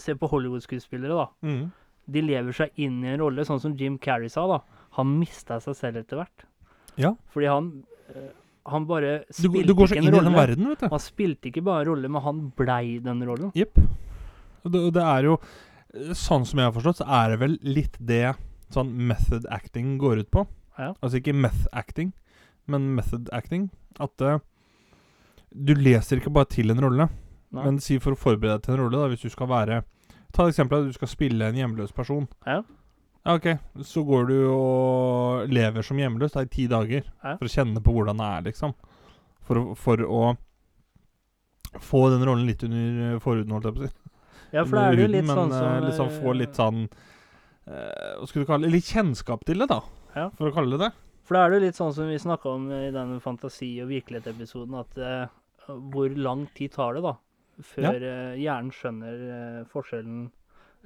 Se 0.00 0.14
på 0.16 0.28
Hollywood-skuespillere, 0.32 1.12
da. 1.12 1.26
Mm. 1.44 1.66
De 2.06 2.22
lever 2.24 2.54
seg 2.56 2.78
inn 2.80 3.02
i 3.04 3.10
en 3.12 3.20
rolle, 3.20 3.44
sånn 3.44 3.60
som 3.60 3.74
Jim 3.76 3.98
Carrey 4.00 4.30
sa, 4.32 4.46
da. 4.48 4.60
Han 4.96 5.10
mista 5.18 5.58
seg 5.60 5.76
selv 5.76 6.00
etter 6.00 6.16
hvert. 6.22 6.46
Ja. 6.96 7.10
Fordi 7.34 7.48
han 7.50 7.66
eh, 8.14 8.30
Han 8.72 8.86
bare 8.88 9.18
Du, 9.28 9.34
spilte 9.36 9.66
du 9.68 9.74
går 9.76 9.90
så 9.90 9.94
ikke 9.98 10.00
en 10.00 10.08
i 10.08 10.14
den 10.14 10.24
rolle. 10.24 10.36
verden, 10.38 10.68
vet 10.72 10.80
du. 10.80 10.88
Han 10.94 11.02
spilte 11.04 11.50
ikke 11.50 11.62
bare 11.66 11.84
en 11.84 11.90
rolle, 11.92 12.08
men 12.08 12.22
han 12.24 12.40
blei 12.56 12.98
den 13.04 13.20
rollen. 13.28 13.52
Jepp. 13.54 13.76
Det, 14.64 14.80
det 14.96 15.02
er 15.04 15.28
jo 15.28 15.36
eh, 15.36 16.12
Sånn 16.16 16.46
som 16.48 16.58
jeg 16.62 16.70
har 16.70 16.74
forstått, 16.74 17.02
så 17.02 17.06
er 17.20 17.34
det 17.34 17.40
vel 17.44 17.58
litt 17.62 18.00
det 18.00 18.32
sånn 18.74 18.90
method 19.06 19.44
acting 19.54 19.98
går 20.02 20.24
ut 20.24 20.30
på. 20.34 20.46
Ja. 20.80 20.94
Altså 21.04 21.20
ikke 21.20 21.36
meth 21.36 21.68
acting, 21.76 22.10
men 22.66 22.88
method 22.96 23.28
acting. 23.36 23.68
At 24.02 24.24
eh, 24.24 24.40
du 25.64 25.74
leser 25.74 26.20
ikke 26.20 26.32
bare 26.34 26.50
til 26.52 26.70
en 26.72 26.80
rolle, 26.84 27.08
Nei. 27.56 27.64
men 27.64 27.78
si 27.80 27.98
for 28.02 28.12
å 28.16 28.20
forberede 28.20 28.58
deg 28.58 28.66
til 28.66 28.74
en 28.76 28.82
rolle, 28.84 29.02
da, 29.02 29.10
hvis 29.12 29.24
du 29.24 29.32
skal 29.32 29.48
være 29.52 29.82
Ta 30.34 30.44
et 30.44 30.50
eksempel 30.52 30.82
at 30.82 30.88
du 30.90 30.92
skal 30.92 31.08
spille 31.08 31.46
en 31.48 31.56
hjemløs 31.56 31.94
person. 31.96 32.26
Ja. 32.44 32.58
Ja, 33.24 33.34
ok. 33.38 33.46
Så 33.86 34.02
går 34.04 34.26
du 34.28 34.34
og 34.52 35.48
lever 35.48 35.86
som 35.86 35.96
hjemløs 35.96 36.34
da, 36.34 36.42
i 36.44 36.50
ti 36.52 36.66
dager 36.68 37.06
Ja. 37.06 37.36
for 37.38 37.46
å 37.46 37.52
kjenne 37.54 37.80
på 37.80 37.94
hvordan 37.94 38.20
det 38.20 38.26
er, 38.26 38.42
liksom. 38.50 38.74
For 39.46 39.74
for 39.78 40.02
å 40.04 40.36
få 41.80 42.02
den 42.12 42.26
rollen 42.26 42.46
litt 42.46 42.62
under 42.66 43.14
eh, 43.14 43.18
forhuden, 43.22 43.54
holdt 43.54 43.70
jeg 43.70 43.74
på 43.78 43.82
å 43.82 43.88
si. 43.88 43.94
Ja, 44.52 44.64
for 44.64 44.76
da 44.76 44.84
er 44.90 44.96
det 44.96 45.06
jo 45.06 45.12
litt 45.14 45.26
men, 45.26 45.36
sånn 45.40 45.54
som 45.56 45.70
eh, 45.70 45.86
liksom 45.88 46.12
få 46.20 46.30
eh, 46.30 46.38
litt 46.42 46.54
sånn 46.60 46.84
eh, 46.86 48.12
Hva 48.20 48.28
skal 48.30 48.42
du 48.44 48.46
kalle 48.50 48.66
det? 48.68 48.74
Litt 48.76 48.92
kjennskap 48.92 49.42
til 49.48 49.64
det, 49.64 49.68
da. 49.72 49.80
Ja. 50.14 50.28
For 50.38 50.50
å 50.50 50.54
kalle 50.54 50.76
det 50.76 50.84
det. 50.86 50.92
For 51.26 51.36
da 51.36 51.42
er 51.46 51.50
det 51.50 51.58
jo 51.58 51.64
litt 51.66 51.80
sånn 51.80 51.94
som 51.96 52.06
vi 52.12 52.20
snakka 52.22 52.52
om 52.52 52.68
i 52.70 52.92
denne 52.94 53.18
fantasi- 53.24 53.80
og 53.82 53.90
virkelighet-episoden, 53.90 54.78
at 54.78 55.00
eh, 55.02 55.26
hvor 55.68 56.14
lang 56.16 56.46
tid 56.54 56.72
tar 56.76 56.94
det, 56.98 57.02
da, 57.02 57.14
før 57.62 58.00
ja. 58.02 58.34
hjernen 58.36 58.70
skjønner 58.74 59.22
eh, 59.36 59.62
forskjellen 59.72 60.26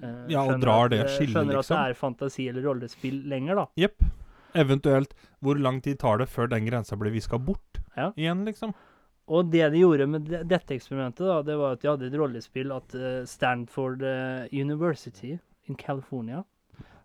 eh, 0.02 0.26
Ja, 0.32 0.42
og 0.44 0.52
skjønner 0.52 0.64
drar 0.64 0.88
det 0.92 1.00
eh, 1.04 1.10
skillet, 1.16 1.34
Skjønner 1.34 1.58
at 1.58 1.64
liksom. 1.64 1.76
det 1.76 1.90
er 1.94 1.98
fantasi 2.00 2.48
eller 2.48 2.62
rollespill 2.68 3.22
lenger, 3.28 3.54
da. 3.62 3.66
Jepp. 3.76 4.06
Eventuelt 4.54 5.12
hvor 5.40 5.58
lang 5.62 5.80
tid 5.84 5.98
tar 6.02 6.18
det 6.18 6.28
før 6.28 6.48
den 6.50 6.64
grensa 6.66 6.96
blir 6.98 7.12
viska 7.14 7.38
bort 7.38 7.80
Ja. 7.96 8.12
igjen, 8.16 8.44
liksom. 8.46 8.72
Og 9.30 9.50
det 9.52 9.68
de 9.70 9.78
gjorde 9.84 10.06
med 10.10 10.24
de, 10.26 10.40
dette 10.50 10.74
eksperimentet, 10.74 11.22
da, 11.22 11.36
det 11.46 11.54
var 11.58 11.76
at 11.76 11.82
de 11.84 11.88
hadde 11.92 12.06
et 12.08 12.16
rollespill 12.18 12.72
at 12.74 12.94
eh, 12.98 13.20
Stanford 13.30 14.02
eh, 14.02 14.48
University 14.50 15.36
in 15.68 15.76
California 15.78 16.42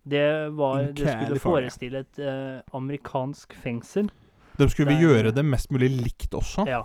Det 0.05 0.49
var 0.57 0.87
Det 0.93 1.05
skulle 1.09 1.39
forestille 1.41 1.99
et 2.05 2.19
eh, 2.21 2.61
amerikansk 2.77 3.53
fengsel. 3.61 4.09
De 4.57 4.67
skulle 4.69 4.93
Der- 4.93 5.01
gjøre 5.01 5.31
det 5.35 5.43
mest 5.45 5.69
mulig 5.73 5.89
likt 5.91 6.33
også. 6.33 6.65
Ja. 6.69 6.83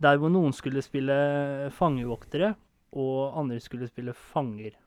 Der 0.00 0.20
hvor 0.20 0.32
noen 0.32 0.54
skulle 0.56 0.82
spille 0.82 1.70
fangevoktere, 1.76 2.54
og 2.96 3.38
andre 3.38 3.60
skulle 3.60 3.88
spille 3.90 4.14
fanger. 4.16 4.78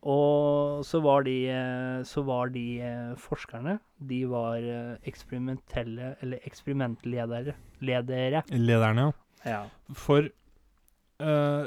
Og 0.00 0.84
så 0.88 1.00
var 1.04 1.24
de, 1.26 1.36
eh, 1.52 2.02
så 2.08 2.22
var 2.24 2.48
de 2.48 2.80
eh, 2.80 3.16
forskerne 3.20 3.74
De 4.00 4.22
var 4.30 4.56
eh, 4.56 4.94
eksperimentelle 5.04 6.14
Eller 6.22 6.38
eksperimentledere. 6.48 7.52
Ledere. 7.84 8.42
Lederne, 8.48 9.12
ja. 9.44 9.50
Ja. 9.50 9.60
For 9.92 10.24
uh, 11.20 11.66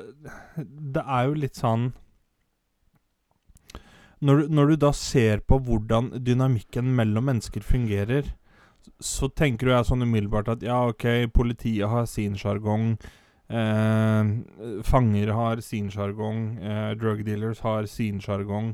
det 0.57 1.03
er 1.03 1.27
jo 1.29 1.38
litt 1.38 1.57
sånn 1.57 1.91
når 4.24 4.39
du, 4.39 4.51
når 4.55 4.69
du 4.69 4.75
da 4.86 4.91
ser 4.95 5.41
på 5.43 5.57
hvordan 5.60 6.12
dynamikken 6.24 6.93
mellom 6.95 7.25
mennesker 7.27 7.65
fungerer, 7.65 8.29
så 9.04 9.30
tenker 9.32 9.68
jo 9.70 9.75
jeg 9.75 9.88
sånn 9.90 10.04
umiddelbart 10.06 10.50
at 10.56 10.63
ja, 10.66 10.80
OK, 10.90 11.06
politiet 11.36 11.88
har 11.90 12.06
sin 12.10 12.36
sjargong. 12.40 12.98
Eh, 13.54 14.32
fanger 14.88 15.32
har 15.36 15.62
sin 15.62 15.90
sjargong. 15.94 16.42
Eh, 16.63 16.90
drug 17.00 17.24
dealers 17.28 17.60
har 17.63 17.86
sin 17.92 18.20
sjargong. 18.24 18.74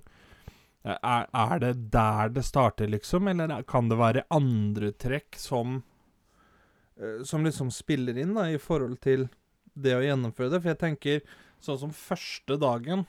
Eh, 0.85 0.95
er, 0.95 1.27
er 1.33 1.59
det 1.59 1.73
der 1.91 2.29
det 2.33 2.45
starter, 2.47 2.87
liksom? 2.87 3.27
Eller 3.27 3.51
er- 3.57 3.63
kan 3.67 3.89
det 3.89 3.97
være 3.99 4.23
andre 4.31 4.91
trekk 4.95 5.35
som 5.37 5.81
eh, 6.99 7.23
Som 7.27 7.43
liksom 7.45 7.69
spiller 7.71 8.17
inn 8.17 8.33
da, 8.37 8.47
i 8.49 8.57
forhold 8.57 8.99
til 9.03 9.27
det 9.75 9.95
å 9.97 10.03
gjennomføre 10.05 10.53
det? 10.53 10.61
For 10.63 10.71
jeg 10.73 10.79
tenker 10.85 11.21
sånn 11.59 11.79
som 11.81 11.91
første 11.95 12.55
dagen 12.59 13.05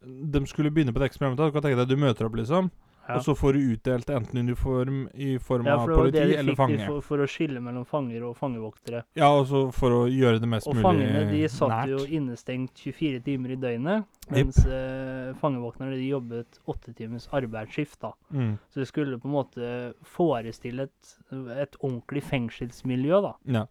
De 0.00 0.40
skulle 0.48 0.72
begynne 0.72 0.94
på 0.96 1.00
det 1.02 1.10
eksperimentet. 1.10 1.50
Du 1.50 1.52
kan 1.58 1.66
tenke 1.66 1.82
deg 1.82 1.90
du 1.92 2.00
møter 2.00 2.24
opp, 2.28 2.38
liksom. 2.40 2.70
Ja. 3.10 3.16
Og 3.18 3.24
så 3.26 3.34
får 3.34 3.56
du 3.56 3.60
utdelt 3.74 4.10
enten 4.14 4.38
uniform 4.38 4.98
i 5.14 5.32
form 5.42 5.66
ja, 5.66 5.76
for 5.80 5.90
var 5.90 5.98
politi 6.04 6.22
de 6.30 6.36
eller 6.38 6.56
fange. 6.58 6.78
for, 6.86 7.02
for 7.04 7.24
å 7.24 7.26
skille 7.30 7.62
mellom 7.64 7.86
fanger 7.88 8.26
og 8.28 8.36
fangevoktere. 8.38 9.02
Ja, 9.18 9.30
og 9.34 9.48
så 9.50 9.62
for 9.74 9.96
å 9.96 10.00
gjøre 10.06 10.38
det 10.42 10.50
mest 10.52 10.68
Og 10.70 10.76
mulig 10.78 10.84
fangene 10.86 11.24
de 11.32 11.40
satt 11.50 11.72
nært. 11.74 11.94
jo 11.94 12.04
innestengt 12.20 12.84
24 12.84 13.22
timer 13.26 13.54
i 13.56 13.58
døgnet, 13.64 14.06
mens 14.30 14.60
eh, 14.62 15.32
fangevokterne 15.42 15.98
de 15.98 16.10
jobbet 16.12 16.60
åtte 16.70 16.94
timers 16.94 17.26
arbeidsskift. 17.34 17.98
da. 18.06 18.12
Mm. 18.30 18.54
Så 18.70 18.84
det 18.84 18.88
skulle 18.92 19.18
på 19.18 19.28
en 19.30 19.34
måte 19.34 19.72
forestille 20.06 20.86
et, 20.86 21.16
et 21.58 21.80
ordentlig 21.82 22.22
fengselsmiljø, 22.30 23.24
da. 23.26 23.34
Ja. 23.58 23.66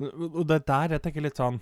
Og 0.00 0.46
det 0.48 0.62
er 0.62 0.66
der 0.72 0.96
jeg 0.96 1.04
tenker 1.04 1.28
litt 1.28 1.36
sånn 1.36 1.60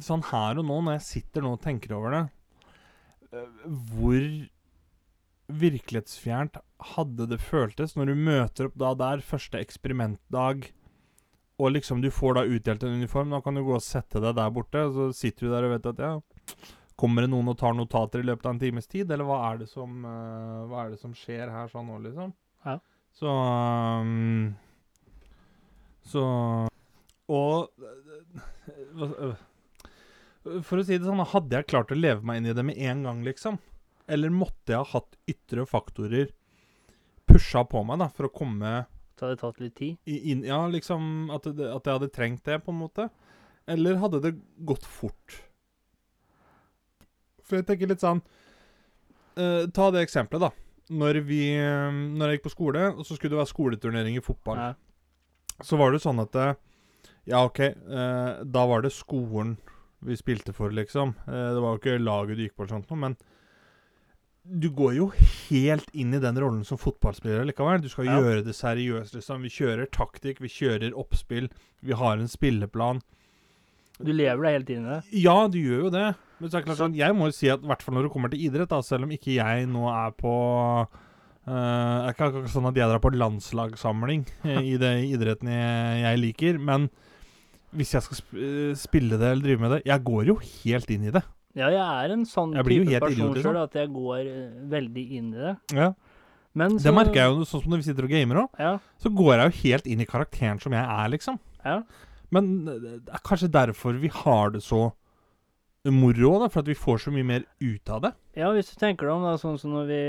Sånn 0.00 0.22
her 0.30 0.58
og 0.58 0.64
nå, 0.64 0.76
når 0.86 0.96
jeg 0.96 1.04
sitter 1.06 1.44
nå 1.44 1.54
og 1.56 1.62
tenker 1.62 1.92
over 1.96 2.14
det 2.14 2.22
Hvor 3.66 4.48
virkelighetsfjernt 5.50 6.60
hadde 6.94 7.26
det 7.30 7.40
føltes 7.42 7.96
når 7.98 8.12
du 8.12 8.20
møter 8.22 8.68
opp 8.68 8.76
da 8.78 8.92
der, 8.94 9.22
første 9.26 9.58
eksperimentdag, 9.58 10.68
og 11.60 11.72
liksom 11.74 12.00
du 12.00 12.08
får 12.14 12.38
da 12.38 12.44
utdelt 12.48 12.84
en 12.86 12.94
uniform 13.02 13.34
Da 13.34 13.40
kan 13.44 13.58
du 13.58 13.60
gå 13.66 13.74
og 13.76 13.82
sette 13.84 14.22
deg 14.22 14.32
der 14.38 14.52
borte, 14.54 14.80
og 14.86 14.94
så 14.96 15.08
sitter 15.12 15.46
du 15.48 15.52
der 15.52 15.66
og 15.68 15.74
vet 15.74 15.88
at 15.90 15.98
ja 16.00 16.12
Kommer 17.00 17.24
det 17.24 17.30
noen 17.32 17.48
og 17.52 17.58
tar 17.60 17.72
notater 17.76 18.20
i 18.22 18.26
løpet 18.28 18.46
av 18.46 18.54
en 18.54 18.60
times 18.60 18.86
tid, 18.88 19.10
eller 19.10 19.24
hva 19.28 19.38
er 19.50 19.60
det 19.62 19.68
som, 19.72 20.02
uh, 20.04 20.64
hva 20.68 20.82
er 20.86 20.90
det 20.94 20.98
som 21.00 21.12
skjer 21.16 21.48
her 21.52 21.68
sånn 21.72 21.86
nå, 21.88 21.96
liksom? 22.04 22.34
Ja. 22.66 22.74
Så 23.16 23.30
um, 24.04 24.50
Så 26.04 26.24
Og 27.32 27.70
hva- 28.96 29.14
øh, 29.30 29.34
For 30.40 30.80
å 30.80 30.84
si 30.84 30.96
det 30.96 31.04
sånn, 31.04 31.20
hadde 31.34 31.58
jeg 31.58 31.68
klart 31.68 31.90
å 31.92 31.98
leve 31.98 32.24
meg 32.24 32.40
inn 32.40 32.48
i 32.48 32.54
det 32.56 32.64
med 32.64 32.78
en 32.80 33.02
gang, 33.04 33.24
liksom? 33.26 33.58
Eller 34.10 34.32
måtte 34.32 34.72
jeg 34.72 34.80
ha 34.80 34.88
hatt 34.96 35.18
ytre 35.28 35.66
faktorer 35.68 36.30
pusha 37.30 37.62
på 37.68 37.82
meg 37.86 38.00
da, 38.00 38.08
for 38.10 38.26
å 38.26 38.32
komme 38.32 38.72
Det 39.14 39.26
hadde 39.26 39.40
tatt 39.42 39.60
litt 39.62 39.76
tid. 39.78 39.98
inn 40.08 40.42
Ja, 40.48 40.64
liksom 40.70 41.30
at, 41.34 41.44
det, 41.44 41.68
at 41.68 41.86
jeg 41.86 41.98
hadde 41.98 42.14
trengt 42.14 42.42
det, 42.48 42.58
på 42.64 42.72
en 42.72 42.80
måte? 42.80 43.10
Eller 43.70 44.00
hadde 44.00 44.22
det 44.24 44.34
gått 44.66 44.86
fort? 44.88 45.36
For 47.44 47.60
jeg 47.60 47.68
tenker 47.68 47.90
litt 47.90 48.02
sånn 48.02 48.22
uh, 49.38 49.66
Ta 49.74 49.90
det 49.92 50.06
eksempelet, 50.06 50.48
da. 50.48 50.50
Når, 50.90 51.20
vi, 51.22 51.44
når 51.54 52.32
jeg 52.32 52.38
gikk 52.38 52.48
på 52.48 52.56
skole, 52.56 52.88
og 52.90 53.04
så 53.06 53.14
skulle 53.14 53.36
det 53.36 53.38
være 53.38 53.52
skoleturnering 53.52 54.16
i 54.18 54.24
fotball. 54.24 54.58
Ja. 54.58 55.60
Så 55.62 55.78
var 55.78 55.92
det 55.94 56.00
sånn 56.02 56.18
at 56.18 56.34
eh, 56.34 56.56
Ja, 57.30 57.44
OK, 57.44 57.60
uh, 57.62 58.40
da 58.42 58.64
var 58.66 58.82
det 58.82 58.90
skolen 58.96 59.54
vi 60.02 60.16
spilte 60.16 60.54
for, 60.56 60.70
liksom. 60.70 61.14
Eh, 61.28 61.50
det 61.54 61.60
var 61.60 61.76
jo 61.76 61.78
ikke 61.82 61.98
laget 62.02 62.36
du 62.36 62.42
gikk 62.46 62.56
på, 62.56 62.64
eller 62.64 62.74
sånt 62.78 62.90
noe, 62.90 62.98
men 63.06 63.16
du 64.60 64.70
går 64.72 64.94
jo 64.96 65.10
helt 65.50 65.90
inn 65.92 66.14
i 66.16 66.20
den 66.22 66.38
rollen 66.40 66.64
som 66.64 66.78
fotballspiller 66.80 67.44
likevel. 67.46 67.82
Du 67.84 67.88
skal 67.92 68.06
Ja. 68.08 68.18
gjøre 68.20 68.44
det 68.44 68.54
seriøst, 68.56 69.14
liksom. 69.14 69.42
Vi 69.42 69.48
kjører 69.52 69.86
taktikk, 69.92 70.40
vi 70.40 70.48
kjører 70.48 70.92
oppspill, 70.96 71.50
vi 71.82 71.92
har 71.92 72.16
en 72.18 72.26
spilleplan. 72.28 73.02
Du 74.02 74.12
lever 74.12 74.42
deg 74.42 74.52
helt 74.56 74.70
inn 74.70 74.86
i 74.86 74.94
det. 74.96 75.04
Ja, 75.12 75.46
du 75.46 75.58
gjør 75.60 75.82
jo 75.84 75.90
det. 75.90 76.14
Men 76.40 76.48
så 76.48 76.56
er 76.56 76.60
det 76.62 76.66
klart 76.68 76.76
Så- 76.78 76.84
sånn, 76.88 76.96
jeg 76.96 77.12
må 77.14 77.26
jo 77.26 77.32
si 77.32 77.48
at 77.50 77.60
i 77.62 77.66
hvert 77.66 77.82
fall 77.82 77.94
når 77.94 78.02
det 78.08 78.12
kommer 78.12 78.30
til 78.30 78.40
idrett, 78.40 78.68
da, 78.70 78.80
selv 78.80 79.02
om 79.04 79.10
ikke 79.10 79.34
jeg 79.36 79.66
nå 79.68 79.84
er 79.92 80.10
på 80.12 80.88
eh, 81.46 81.50
Det 81.50 82.08
er 82.08 82.12
ikke 82.14 82.32
akkurat 82.32 82.48
sånn 82.48 82.68
at 82.68 82.74
jeg 82.74 82.88
drar 82.88 82.98
på 83.00 83.12
landslagssamling 83.16 84.26
eh, 84.44 84.60
i 84.72 84.76
det 84.78 85.04
idretten 85.12 85.48
jeg, 85.48 86.02
jeg 86.02 86.18
liker, 86.18 86.58
men 86.58 86.88
hvis 87.76 87.94
jeg 87.96 88.06
skal 88.06 88.20
eh, 88.40 88.72
spille 88.78 89.18
det 89.20 89.28
eller 89.30 89.44
drive 89.44 89.62
med 89.62 89.72
det 89.76 89.80
Jeg 89.86 90.02
går 90.06 90.30
jo 90.30 90.36
helt 90.42 90.90
inn 90.90 91.04
i 91.08 91.14
det. 91.14 91.22
Ja, 91.58 91.68
jeg 91.74 91.82
er 91.82 92.14
en 92.14 92.24
sånn 92.30 92.52
type 92.54 92.62
person 92.64 92.84
idiot, 92.86 93.34
liksom. 93.34 93.42
sjøl 93.42 93.58
at 93.64 93.74
jeg 93.80 93.90
går 93.94 94.20
eh, 94.22 94.60
veldig 94.70 95.04
inn 95.18 95.32
i 95.34 95.40
det. 95.48 95.56
Ja. 95.74 95.88
Men 96.58 96.76
Det 96.82 96.92
merker 96.94 97.18
jeg 97.20 97.32
jo 97.32 97.46
sånn 97.46 97.62
som 97.64 97.72
når 97.72 97.82
vi 97.82 97.86
sitter 97.88 98.06
og 98.06 98.14
gamer 98.14 98.40
òg. 98.44 98.62
Ja. 98.62 98.76
Så 99.02 99.12
går 99.14 99.32
jeg 99.36 99.42
jo 99.50 99.58
helt 99.64 99.90
inn 99.90 100.02
i 100.02 100.08
karakteren 100.10 100.62
som 100.62 100.74
jeg 100.74 100.82
er, 100.84 101.10
liksom. 101.16 101.40
ja. 101.66 101.82
Men 102.30 102.50
eh, 102.70 102.80
det 103.02 103.10
er 103.10 103.22
kanskje 103.26 103.50
derfor 103.50 103.98
vi 103.98 104.10
har 104.14 104.52
det 104.54 104.62
så 104.62 104.90
moro, 105.90 106.34
da, 106.42 106.48
for 106.52 106.60
at 106.60 106.68
vi 106.68 106.76
får 106.76 107.06
så 107.06 107.12
mye 107.14 107.26
mer 107.26 107.44
ut 107.64 107.90
av 107.90 108.02
det. 108.04 108.10
Ja, 108.38 108.50
hvis 108.54 108.68
du 108.70 108.76
tenker 108.78 109.08
deg 109.08 109.14
om, 109.16 109.24
da, 109.24 109.36
sånn 109.40 109.58
som 109.58 109.72
når 109.74 109.86
vi, 109.88 110.00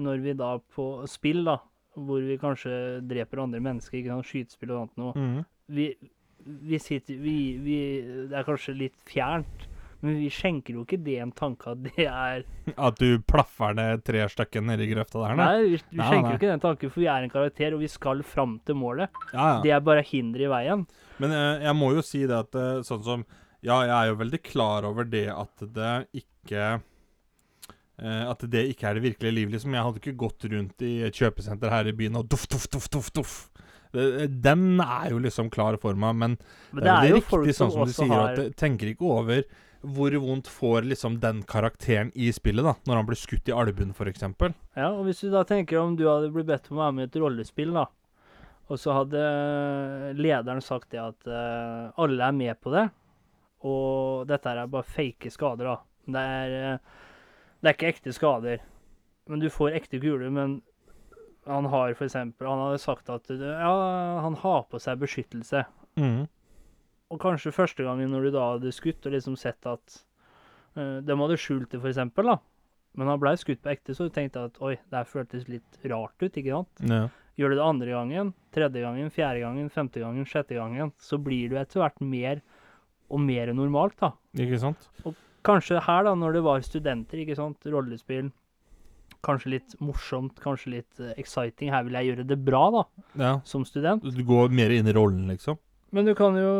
når 0.00 0.22
vi 0.24 0.34
da 0.38 0.54
på 0.74 0.86
spill, 1.10 1.42
da, 1.46 1.58
hvor 1.98 2.24
vi 2.24 2.38
kanskje 2.40 2.72
dreper 3.06 3.42
andre 3.44 3.60
mennesker, 3.62 4.00
ikke 4.00 4.14
sant, 4.14 4.28
skytespill 4.30 4.72
og 4.72 4.80
annet 4.80 5.02
noe, 5.02 5.44
vi, 5.68 5.90
vi 6.68 6.78
sitter 6.82 7.18
vi, 7.20 7.36
vi, 7.62 7.78
Det 8.30 8.38
er 8.38 8.46
kanskje 8.46 8.74
litt 8.76 8.96
fjernt, 9.08 9.66
men 10.00 10.14
vi 10.20 10.28
skjenker 10.30 10.76
jo 10.76 10.84
ikke 10.86 11.00
det 11.02 11.16
en 11.24 11.32
tanke 11.34 11.72
at 11.72 11.80
det 11.88 12.04
er 12.06 12.44
At 12.76 13.00
du 13.00 13.18
plaffer 13.26 13.74
ned 13.74 14.04
tre 14.06 14.22
stykker 14.30 14.62
nedi 14.62 14.86
grøfta 14.92 15.24
der, 15.24 15.34
Nei, 15.40 15.48
vi, 15.64 15.80
vi 15.90 15.98
Nei, 15.98 16.06
skjenker 16.06 16.28
nei. 16.28 16.32
jo 16.36 16.38
ikke 16.40 16.52
den 16.52 16.62
tanken, 16.64 16.92
for 16.94 17.02
vi 17.02 17.08
er 17.10 17.26
en 17.26 17.32
karakter, 17.34 17.74
og 17.74 17.82
vi 17.82 17.90
skal 17.90 18.22
fram 18.22 18.58
til 18.64 18.78
målet. 18.78 19.10
Ja, 19.32 19.46
ja. 19.56 19.58
Det 19.64 19.72
er 19.74 19.82
bare 19.88 20.04
hinder 20.06 20.44
i 20.46 20.50
veien. 20.52 20.86
Men 21.18 21.34
eh, 21.34 21.64
jeg 21.66 21.74
må 21.80 21.90
jo 21.96 22.04
si 22.06 22.22
det 22.30 22.36
at 22.38 22.54
eh, 22.58 22.80
sånn 22.86 23.02
som 23.06 23.26
Ja, 23.58 23.80
jeg 23.82 23.90
er 23.96 24.12
jo 24.12 24.20
veldig 24.20 24.38
klar 24.46 24.86
over 24.86 25.08
det 25.10 25.26
at 25.34 25.64
det 25.74 25.94
ikke 26.20 26.66
eh, 27.98 28.24
At 28.30 28.44
det 28.46 28.68
ikke 28.70 28.86
er 28.86 28.94
det 29.00 29.02
virkelige 29.08 29.34
liv, 29.34 29.50
liksom. 29.56 29.74
Jeg 29.74 29.82
hadde 29.88 29.98
ikke 30.04 30.14
gått 30.20 30.46
rundt 30.52 30.84
i 30.86 30.92
et 31.08 31.18
kjøpesenter 31.18 31.74
her 31.74 31.90
i 31.90 31.96
byen 31.98 32.20
og 32.22 32.28
duff, 32.30 32.46
duff, 32.46 32.68
duff, 32.70 32.86
duff, 32.94 33.10
duff. 33.18 33.34
Det- 33.92 34.42
Den 34.42 34.80
er 34.80 35.10
jo 35.10 35.18
liksom 35.18 35.50
klar 35.50 35.78
for 35.80 35.94
meg, 35.94 36.14
men, 36.16 36.38
Men 36.72 36.84
det 36.84 36.90
er 36.92 37.08
jo 37.14 37.20
folk 37.20 37.46
riktig 37.46 37.56
sånn 37.56 37.72
som 37.72 37.86
du 37.86 37.92
sier, 37.92 38.08
har 38.12 38.32
at 38.32 38.36
jeg 38.38 38.56
tenker 38.56 38.86
ikke 38.94 39.08
over 39.08 39.42
hvor 39.84 40.10
vondt 40.10 40.48
får 40.50 40.82
liksom 40.90 41.20
den 41.20 41.44
karakteren 41.44 42.10
i 42.16 42.32
spillet, 42.34 42.64
da, 42.66 42.74
når 42.84 42.96
han 42.96 43.06
blir 43.06 43.16
skutt 43.16 43.46
i 43.48 43.52
albuen, 43.54 43.92
f.eks. 43.94 44.24
Ja, 44.76 44.88
og 44.90 45.04
hvis 45.06 45.20
du 45.22 45.30
da 45.30 45.44
tenker 45.44 45.78
om 45.80 45.94
du 45.96 46.02
hadde 46.08 46.32
blitt 46.34 46.46
bedt 46.48 46.66
om 46.72 46.78
å 46.78 46.82
være 46.88 46.94
med 46.96 47.06
i 47.06 47.10
et 47.12 47.20
rollespill, 47.22 47.72
da, 47.72 47.84
og 48.68 48.76
så 48.76 48.92
hadde 48.92 49.22
lederen 50.18 50.60
sagt 50.60 50.90
det 50.90 50.98
at 51.00 51.28
uh, 51.30 51.92
alle 51.96 52.26
er 52.26 52.32
med 52.36 52.58
på 52.60 52.72
det, 52.74 52.88
og 53.64 54.26
dette 54.28 54.50
her 54.50 54.64
er 54.64 54.72
bare 54.72 54.82
fake 54.86 55.30
skader, 55.30 55.70
da. 55.70 55.78
Det 56.08 56.24
er, 56.26 56.74
uh, 56.74 56.78
det 57.62 57.70
er 57.70 57.78
ikke 57.78 57.92
ekte 57.94 58.12
skader. 58.16 58.60
Men 59.28 59.40
du 59.42 59.48
får 59.52 59.74
ekte 59.78 60.00
kuler, 60.02 60.30
men 60.32 60.58
han 61.48 61.68
har 61.72 61.94
for 61.96 62.06
eksempel 62.06 62.48
Han 62.48 62.60
hadde 62.66 62.80
sagt 62.82 63.08
at 63.12 63.30
eh, 63.32 63.40
ja, 63.40 63.72
han 64.24 64.36
har 64.42 64.66
på 64.70 64.80
seg 64.82 65.00
beskyttelse. 65.00 65.64
Mm. 66.00 66.26
Og 67.08 67.20
kanskje 67.22 67.54
første 67.56 67.86
gangen 67.86 68.12
når 68.12 68.28
du 68.28 68.34
da 68.36 68.50
hadde 68.54 68.74
skutt 68.74 69.06
og 69.08 69.14
liksom 69.16 69.38
sett 69.40 69.64
at 69.68 70.00
uh, 70.76 70.98
De 71.04 71.16
hadde 71.22 71.40
skjult 71.40 71.70
det, 71.72 71.80
for 71.80 71.90
eksempel, 71.90 72.34
da. 72.34 72.36
Men 72.98 73.12
han 73.12 73.20
blei 73.22 73.34
skutt 73.38 73.62
på 73.64 73.72
ekte, 73.72 73.94
så 73.94 74.08
du 74.08 74.14
tenkte 74.14 74.48
at 74.48 74.60
oi, 74.64 74.74
det 74.76 75.00
her 75.00 75.08
føltes 75.08 75.46
litt 75.48 75.80
rart 75.88 76.16
ut, 76.20 76.32
ikke 76.32 76.52
sant? 76.52 76.84
Ja. 76.88 77.06
Gjør 77.38 77.52
du 77.52 77.56
det 77.60 77.66
andre 77.68 77.92
gangen, 77.94 78.32
tredje 78.54 78.82
gangen, 78.82 79.12
fjerde 79.14 79.44
gangen, 79.44 79.68
femte 79.70 80.02
gangen, 80.02 80.26
sjette 80.26 80.56
gangen, 80.58 80.90
så 80.98 81.20
blir 81.22 81.52
du 81.52 81.58
etter 81.60 81.84
hvert 81.84 82.00
mer 82.02 82.40
og 83.08 83.22
mer 83.22 83.52
normalt, 83.54 83.94
da. 84.02 84.10
Ikke 84.42 84.58
sant? 84.60 84.88
Og 85.06 85.14
Kanskje 85.46 85.78
her, 85.80 86.02
da, 86.04 86.16
når 86.18 86.34
det 86.34 86.42
var 86.44 86.64
studenter, 86.66 87.22
ikke 87.22 87.36
sant, 87.38 87.62
rollespill, 87.70 88.32
kanskje 89.24 89.50
litt 89.56 89.74
morsomt, 89.80 90.38
kanskje 90.40 90.70
litt 90.76 91.00
eh, 91.00 91.12
exciting. 91.18 91.70
Her 91.72 91.84
vil 91.86 91.96
jeg 91.98 92.10
gjøre 92.12 92.26
det 92.28 92.38
bra, 92.44 92.62
da, 92.70 92.82
Ja. 93.18 93.32
som 93.44 93.64
student. 93.64 94.02
Du 94.02 94.22
går 94.24 94.50
mer 94.50 94.70
inn 94.70 94.86
i 94.86 94.92
rollen, 94.96 95.26
liksom. 95.28 95.58
Men 95.90 96.04
du 96.04 96.14
kan 96.14 96.34
jo 96.36 96.50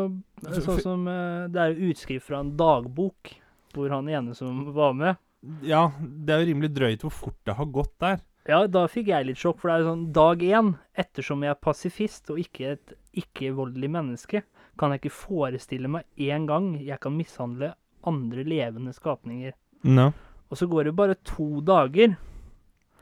Sånn 0.41 0.79
som 0.81 1.03
eh, 1.07 1.47
Det 1.53 1.59
er 1.61 1.73
jo 1.75 1.91
utskrift 1.91 2.25
fra 2.25 2.39
en 2.39 2.55
dagbok, 2.57 3.35
hvor 3.75 3.91
han 3.93 4.07
ene 4.09 4.33
som 4.33 4.71
var 4.73 4.93
med 4.97 5.17
Ja, 5.61 5.91
det 6.01 6.33
er 6.33 6.41
jo 6.41 6.47
rimelig 6.49 6.71
drøyt 6.73 7.03
hvor 7.05 7.11
fort 7.13 7.37
det 7.45 7.53
har 7.55 7.65
gått 7.69 7.93
der. 8.01 8.19
Ja, 8.49 8.65
da 8.65 8.87
fikk 8.89 9.11
jeg 9.11 9.27
litt 9.27 9.37
sjokk, 9.37 9.59
for 9.61 9.69
det 9.69 9.75
er 9.75 9.83
jo 9.83 9.91
sånn 9.91 10.07
Dag 10.15 10.41
én, 10.41 10.71
ettersom 10.97 11.43
jeg 11.45 11.51
er 11.53 11.59
pasifist 11.61 12.31
og 12.33 12.39
ikke 12.41 12.71
et 12.73 12.95
ikke-voldelig 13.19 13.89
menneske, 13.91 14.41
kan 14.79 14.91
jeg 14.95 15.01
ikke 15.03 15.13
forestille 15.13 15.87
meg 15.91 16.05
én 16.17 16.47
gang 16.49 16.71
jeg 16.81 16.99
kan 17.03 17.13
mishandle 17.15 17.73
andre 18.07 18.43
levende 18.47 18.93
skapninger. 18.95 19.53
No. 19.83 20.09
Og 20.49 20.57
så 20.57 20.67
går 20.71 20.85
det 20.89 20.95
bare 20.95 21.15
to 21.27 21.59
dager. 21.61 22.15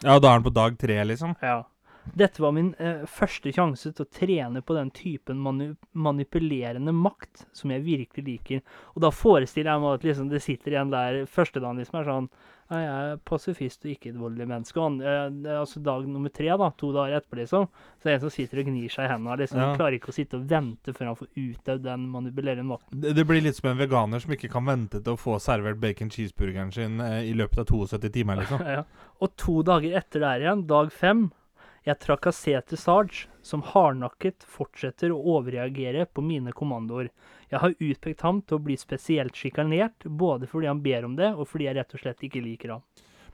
Ja, 0.04 0.20
da 0.20 0.30
er 0.30 0.40
den 0.40 0.46
på 0.46 0.54
dag 0.54 0.78
tre, 0.80 1.00
liksom? 1.10 1.34
Ja. 1.42 1.64
Dette 2.16 2.42
var 2.42 2.54
min 2.56 2.74
eh, 2.80 3.04
første 3.10 3.52
sjanse 3.54 3.92
til 3.92 4.06
å 4.06 4.12
trene 4.14 4.62
på 4.62 4.76
den 4.78 4.92
typen 4.96 5.40
manu 5.44 5.72
manipulerende 5.98 6.94
makt 6.94 7.48
som 7.56 7.74
jeg 7.74 7.84
virkelig 7.86 8.26
liker. 8.28 8.62
Og 8.96 9.02
da 9.04 9.12
forestiller 9.14 9.74
jeg 9.74 9.84
meg 9.84 9.98
at 9.98 10.06
liksom, 10.08 10.30
det 10.32 10.44
sitter 10.46 10.78
en 10.82 10.94
der 10.94 11.26
første 11.32 11.60
dagen 11.64 11.82
liksom 11.82 12.00
er 12.02 12.08
sånn 12.12 12.30
Nei, 12.68 12.82
jeg 12.84 13.12
er 13.14 13.20
pasifist 13.24 13.86
og 13.86 13.92
ikke 13.94 14.10
et 14.12 14.18
voldelig 14.20 14.44
menneske. 14.52 14.82
Og 14.84 14.98
eh, 15.00 15.54
altså 15.56 15.80
dag 15.80 16.04
nummer 16.04 16.34
tre, 16.36 16.50
da, 16.60 16.68
to 16.76 16.90
dager 16.92 17.16
etterpå, 17.16 17.38
liksom, 17.40 17.70
så 17.72 18.04
er 18.04 18.10
det 18.10 18.16
en 18.18 18.24
som 18.26 18.34
sitter 18.36 18.60
og 18.60 18.68
gnir 18.68 18.92
seg 18.92 19.06
i 19.06 19.12
hendene. 19.14 19.38
Liksom, 19.40 19.62
Ja. 19.62 19.70
Klarer 19.80 19.96
ikke 19.96 20.12
å 20.12 20.16
sitte 20.18 20.36
og 20.36 20.50
vente 20.52 20.92
før 20.92 21.08
han 21.14 21.16
får 21.22 21.30
utøvd 21.32 21.86
den 21.86 22.10
manipulerende 22.12 22.68
makten. 22.68 23.00
Det, 23.06 23.14
det 23.16 23.24
blir 23.30 23.40
litt 23.46 23.56
som 23.56 23.70
en 23.72 23.80
veganer 23.80 24.20
som 24.20 24.36
ikke 24.36 24.52
kan 24.52 24.68
vente 24.68 25.00
til 25.00 25.16
å 25.16 25.22
få 25.22 25.38
servert 25.40 25.80
bacon 25.80 26.12
cheeseburgeren 26.12 26.76
sin 26.76 27.00
eh, 27.00 27.22
i 27.30 27.34
løpet 27.40 27.64
av 27.64 27.72
72 27.72 28.12
timer, 28.20 28.44
liksom. 28.44 28.68
ja. 28.76 28.84
Og 29.24 29.32
to 29.40 29.62
dager 29.72 29.96
etter 30.02 30.28
der 30.28 30.44
igjen, 30.44 30.68
dag 30.68 30.92
fem, 30.92 31.30
jeg 31.88 32.00
trakasserte 32.04 32.78
Sarge, 32.80 33.28
som 33.42 33.64
hardnakket 33.64 34.44
fortsetter 34.44 35.14
å 35.14 35.20
overreagere 35.38 36.06
på 36.12 36.24
mine 36.26 36.52
kommandoer. 36.56 37.10
Jeg 37.48 37.62
har 37.64 37.76
utpekt 37.80 38.24
ham 38.28 38.42
til 38.44 38.58
å 38.58 38.64
bli 38.66 38.76
spesielt 38.80 39.38
sjikanert, 39.40 40.04
både 40.04 40.50
fordi 40.52 40.68
han 40.68 40.82
ber 40.84 41.08
om 41.08 41.16
det, 41.16 41.32
og 41.34 41.48
fordi 41.48 41.70
jeg 41.70 41.78
rett 41.80 41.96
og 41.96 42.04
slett 42.04 42.26
ikke 42.28 42.44
liker 42.44 42.76
ham. 42.76 42.84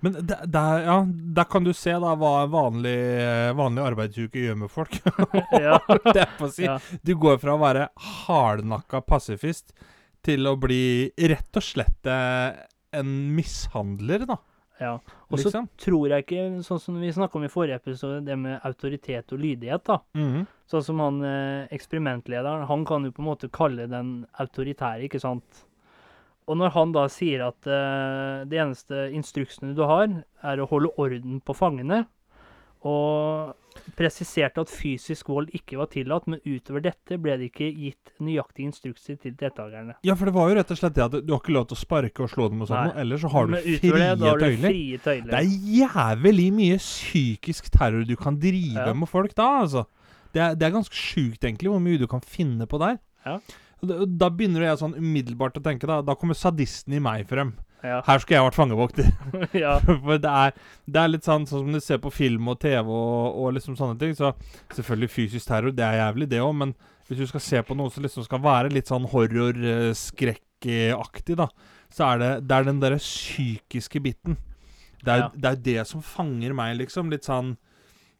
Men 0.03 0.17
der, 0.19 0.43
der, 0.51 0.83
ja, 0.83 0.98
der 1.07 1.48
kan 1.48 1.63
du 1.63 1.72
se 1.74 1.93
da 1.95 2.12
hva 2.19 2.33
en 2.43 2.51
vanlig, 2.51 2.98
vanlig 3.55 3.83
arbeidsuke 3.88 4.41
gjør 4.41 4.57
med 4.65 4.72
folk. 4.74 4.98
det 6.12 6.25
er 6.25 6.33
på 6.38 6.50
å 6.50 6.51
si. 6.51 6.67
Ja. 6.67 6.77
Du 7.01 7.15
går 7.17 7.39
fra 7.41 7.55
å 7.55 7.62
være 7.62 7.88
hardnakka 8.27 9.01
pasifist 9.07 9.72
til 10.24 10.45
å 10.50 10.57
bli 10.60 11.07
rett 11.31 11.60
og 11.60 11.63
slett 11.65 12.10
eh, 12.12 12.65
en 13.00 13.13
mishandler, 13.33 14.27
da. 14.27 14.38
Ja. 14.80 14.94
Og 15.30 15.38
så 15.39 15.50
Liksom. 15.50 15.68
tror 15.77 16.08
jeg 16.10 16.25
ikke, 16.25 16.63
sånn 16.65 16.80
som 16.82 17.00
vi 17.00 17.12
snakka 17.13 17.36
om 17.38 17.44
i 17.46 17.51
forrige 17.51 17.75
episode, 17.75 18.24
det 18.25 18.38
med 18.39 18.60
autoritet 18.65 19.32
og 19.34 19.39
lydighet, 19.39 19.84
da. 19.86 20.00
Mhm. 20.15 20.48
Sånn 20.68 20.84
som 20.84 21.00
han 21.00 21.22
eh, 21.24 21.68
eksperimentlederen, 21.72 22.65
han 22.68 22.86
kan 22.86 23.03
jo 23.06 23.12
på 23.12 23.20
en 23.22 23.30
måte 23.30 23.51
kalle 23.51 23.88
den 23.88 24.25
autoritære, 24.39 25.03
ikke 25.08 25.20
sant? 25.22 25.65
Og 26.48 26.58
når 26.58 26.74
han 26.75 26.92
da 26.92 27.06
sier 27.08 27.46
at 27.48 27.68
eh, 27.68 28.44
det 28.50 28.60
eneste 28.60 29.12
instruksene 29.15 29.75
du 29.75 29.84
har, 29.88 30.10
er 30.44 30.58
å 30.60 30.68
holde 30.68 30.89
orden 30.98 31.39
på 31.39 31.56
fangene, 31.56 32.06
og 32.84 33.53
presiserte 33.98 34.62
at 34.63 34.70
fysisk 34.72 35.30
vold 35.30 35.50
ikke 35.56 35.77
var 35.80 35.89
tillatt, 35.94 36.27
men 36.27 36.39
utover 36.46 36.82
dette 36.86 37.18
ble 37.22 37.38
det 37.39 37.50
ikke 37.51 37.70
gitt 37.72 38.13
nøyaktige 38.24 38.68
instrukser 38.70 39.18
til 39.22 39.36
deltakerne. 39.39 39.96
Ja, 40.06 40.15
for 40.20 40.25
det 40.30 40.34
var 40.36 40.50
jo 40.51 40.58
rett 40.60 40.72
og 40.74 40.80
slett 40.80 40.96
det 40.98 41.03
at 41.06 41.18
du 41.25 41.34
har 41.34 41.42
ikke 41.42 41.56
lov 41.56 41.68
til 41.72 41.77
å 41.77 41.82
sparke 41.82 42.24
og 42.25 42.32
slå 42.34 42.50
dem 42.53 42.62
og 42.65 42.70
sånn, 42.72 42.94
ellers 43.03 43.22
så 43.25 43.32
har 43.34 43.48
du 43.51 43.58
frie 43.58 43.80
tøyler. 43.92 45.00
tøyler. 45.03 45.32
Det 45.32 45.39
er 45.39 45.51
jævlig 45.80 46.48
mye 46.53 46.77
psykisk 46.82 47.70
terror 47.74 48.06
du 48.08 48.15
kan 48.20 48.39
drive 48.39 48.88
Ja. 48.88 48.94
med 48.94 49.10
folk 49.10 49.36
da, 49.36 49.50
altså. 49.63 49.86
Det 50.34 50.42
er, 50.42 50.56
det 50.56 50.65
er 50.65 50.72
ganske 50.74 50.96
sjukt, 50.98 51.44
egentlig, 51.44 51.70
hvor 51.70 51.80
mye 51.84 52.00
du 52.01 52.08
kan 52.10 52.22
finne 52.25 52.65
på 52.65 52.80
der. 52.82 52.98
Ja. 53.25 53.38
Da, 53.84 54.06
da 54.08 54.30
begynner 54.32 54.63
jeg 54.65 54.80
sånn 54.80 54.96
umiddelbart 54.98 55.58
å 55.60 55.63
tenke, 55.63 55.86
da, 55.86 56.01
da 56.01 56.15
kommer 56.15 56.34
sadisten 56.34 56.94
i 56.96 57.00
meg 57.03 57.27
frem. 57.30 57.53
Ja. 57.84 57.98
Her 58.08 58.20
skulle 58.24 58.38
jeg 58.40 58.46
vært 58.48 58.56
fangevokter. 58.56 59.10
ja. 59.66 59.74
For 59.84 60.16
det 60.24 60.30
er, 60.32 60.54
det 60.88 61.00
er 61.02 61.10
litt 61.12 61.25
sånn, 61.28 61.44
sånn 61.50 61.66
som 61.66 61.74
du 61.75 61.82
ser 61.84 62.00
på 62.04 62.12
film 62.16 62.48
og 62.54 62.60
TV 62.63 62.88
og, 62.88 63.36
og 63.44 63.50
liksom 63.58 63.75
sånne 63.80 63.98
ting. 64.00 64.13
Så 64.16 64.32
selvfølgelig 64.74 65.12
fysisk 65.12 65.46
terror, 65.50 65.72
det 65.75 65.84
er 65.84 66.00
jævlig, 66.00 66.30
det 66.32 66.40
òg. 66.46 66.54
Men 66.62 66.72
hvis 67.10 67.20
du 67.20 67.25
skal 67.28 67.44
se 67.44 67.60
på 67.68 67.75
noe 67.75 67.92
som 67.92 68.04
liksom 68.06 68.24
skal 68.24 68.40
være 68.44 68.72
litt 68.72 68.88
sånn 68.88 69.04
horror-skrekkaktig, 69.12 71.36
da, 71.40 71.48
så 71.94 72.04
er 72.13 72.18
det, 72.22 72.30
det 72.48 72.56
er 72.58 72.63
den 72.70 72.80
derre 72.82 73.00
psykiske 73.02 74.00
biten. 74.04 74.38
Det 75.04 75.12
er, 75.12 75.18
Ja. 75.25 75.30
det 75.36 75.50
er 75.52 75.56
det 75.68 75.84
som 75.88 76.02
fanger 76.02 76.54
meg, 76.56 76.78
liksom. 76.80 77.10
Litt 77.12 77.25
sånn 77.28 77.58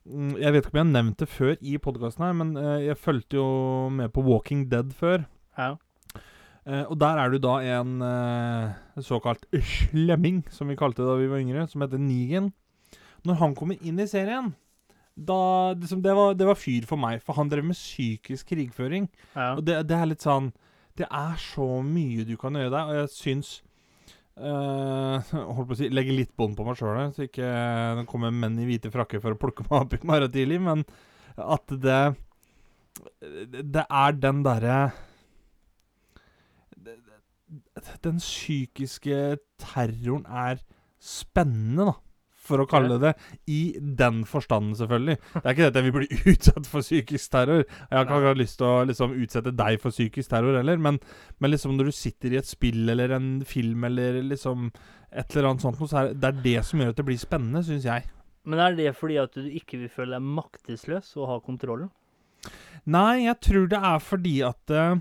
mm, 0.04 0.36
Jeg 0.42 0.52
vet 0.52 0.66
ikke 0.66 0.74
om 0.74 0.78
jeg 0.82 0.86
har 0.86 0.92
nevnt 0.98 1.18
det 1.24 1.30
før 1.32 1.56
i 1.62 1.78
podkasten 1.80 2.26
her, 2.26 2.34
men 2.36 2.58
eh, 2.60 2.82
jeg 2.90 2.98
fulgte 3.00 3.36
jo 3.40 3.48
med 3.90 4.12
på 4.12 4.22
Walking 4.28 4.66
Dead 4.70 4.92
før. 4.94 5.24
ja. 5.58 5.76
Eh, 6.64 6.84
og 6.88 6.96
der 7.00 7.20
er 7.20 7.32
du 7.34 7.42
da 7.44 7.58
en 7.76 7.98
uh, 8.00 9.02
såkalt 9.04 9.46
slemming, 9.52 10.44
som 10.54 10.70
vi 10.72 10.80
kalte 10.80 11.04
det 11.04 11.10
da 11.10 11.18
vi 11.20 11.32
var 11.32 11.44
yngre, 11.44 11.66
som 11.68 11.84
heter 11.84 12.00
Negan. 12.00 12.54
Når 13.28 13.40
han 13.40 13.56
kommer 13.56 13.80
inn 13.84 14.00
i 14.00 14.08
serien, 14.08 14.54
da 15.16 15.74
liksom, 15.76 16.02
det, 16.04 16.16
var, 16.16 16.34
det 16.40 16.48
var 16.48 16.60
fyr 16.60 16.88
for 16.90 17.00
meg, 17.00 17.22
for 17.24 17.38
han 17.38 17.52
drev 17.52 17.68
med 17.68 17.78
psykisk 17.78 18.54
krigføring. 18.54 19.10
ja. 19.36 19.54
Og 19.58 19.64
det, 19.68 19.82
det 19.90 20.00
er 20.00 20.10
litt 20.10 20.26
sånn 20.26 20.50
Det 20.98 21.06
er 21.06 21.38
så 21.42 21.68
mye 21.86 22.26
du 22.26 22.36
kan 22.38 22.56
gjøre 22.58 22.74
der, 22.74 22.90
og 22.90 23.00
jeg 23.04 23.16
syns 23.20 23.54
Uh, 24.34 25.22
Holdt 25.54 25.68
på 25.70 25.76
å 25.76 25.78
si 25.78 25.88
Legge 25.94 26.16
litt 26.18 26.32
bånd 26.34 26.56
på 26.58 26.66
meg 26.66 26.80
sjøl, 26.80 27.12
så 27.14 27.28
ikke 27.28 27.46
det 28.00 28.06
kommer 28.10 28.34
menn 28.34 28.56
i 28.58 28.66
hvite 28.66 28.90
frakker 28.90 29.22
for 29.22 29.36
å 29.36 29.38
plukke 29.38 29.62
meg 29.68 29.84
opp 29.84 29.94
i 29.94 30.00
morgen 30.10 30.34
tidlig, 30.34 30.58
men 30.66 30.82
at 31.38 31.76
det 31.84 32.00
Det 33.70 33.84
er 33.86 34.18
den 34.18 34.42
derre 34.42 34.78
Den 38.06 38.22
psykiske 38.22 39.38
terroren 39.62 40.26
er 40.28 40.64
spennende, 41.04 41.92
da. 41.92 42.00
For 42.44 42.60
å 42.60 42.68
kalle 42.68 42.98
det 43.00 43.14
I 43.48 43.78
den 43.80 44.24
forstanden, 44.28 44.74
selvfølgelig. 44.76 45.16
Det 45.16 45.44
er 45.44 45.54
ikke 45.54 45.68
dette 45.70 45.84
vi 45.84 45.92
jeg 45.92 45.96
vil 45.96 46.02
bli 46.02 46.34
utsatt 46.34 46.68
for 46.68 46.84
psykisk 46.84 47.32
terror. 47.32 47.62
Jeg 47.64 47.94
har 47.96 48.04
ikke 48.04 48.18
akkurat 48.18 48.42
lyst 48.42 48.58
til 48.60 48.68
å 48.68 48.82
liksom, 48.90 49.16
utsette 49.24 49.54
deg 49.56 49.80
for 49.80 49.96
psykisk 49.96 50.34
terror 50.34 50.58
heller, 50.60 50.82
men, 50.82 51.00
men 51.40 51.54
liksom 51.54 51.78
når 51.78 51.90
du 51.92 51.96
sitter 51.96 52.36
i 52.36 52.42
et 52.42 52.50
spill 52.50 52.92
eller 52.92 53.16
en 53.16 53.30
film 53.48 53.88
eller 53.88 54.20
liksom 54.28 54.68
et 55.14 55.38
eller 55.38 55.54
annet 55.54 55.64
sånt, 55.64 55.80
så 55.88 56.02
er 56.02 56.14
det 56.18 56.30
er 56.34 56.44
det 56.44 56.60
som 56.68 56.84
gjør 56.84 56.92
at 56.92 57.00
det 57.00 57.08
blir 57.08 57.22
spennende, 57.22 57.64
syns 57.64 57.88
jeg. 57.88 58.10
Men 58.44 58.60
er 58.60 58.76
det 58.76 58.92
fordi 59.00 59.22
at 59.22 59.36
du 59.40 59.48
ikke 59.48 59.80
vil 59.86 59.92
føle 59.94 60.18
deg 60.18 60.32
maktesløs 60.36 61.14
og 61.22 61.30
ha 61.30 61.40
kontrollen? 61.44 61.92
Nei, 62.92 63.24
jeg 63.24 63.40
tror 63.46 63.70
det 63.72 63.80
er 63.80 64.02
fordi 64.04 64.34
at 64.44 64.74
eh, 64.74 64.98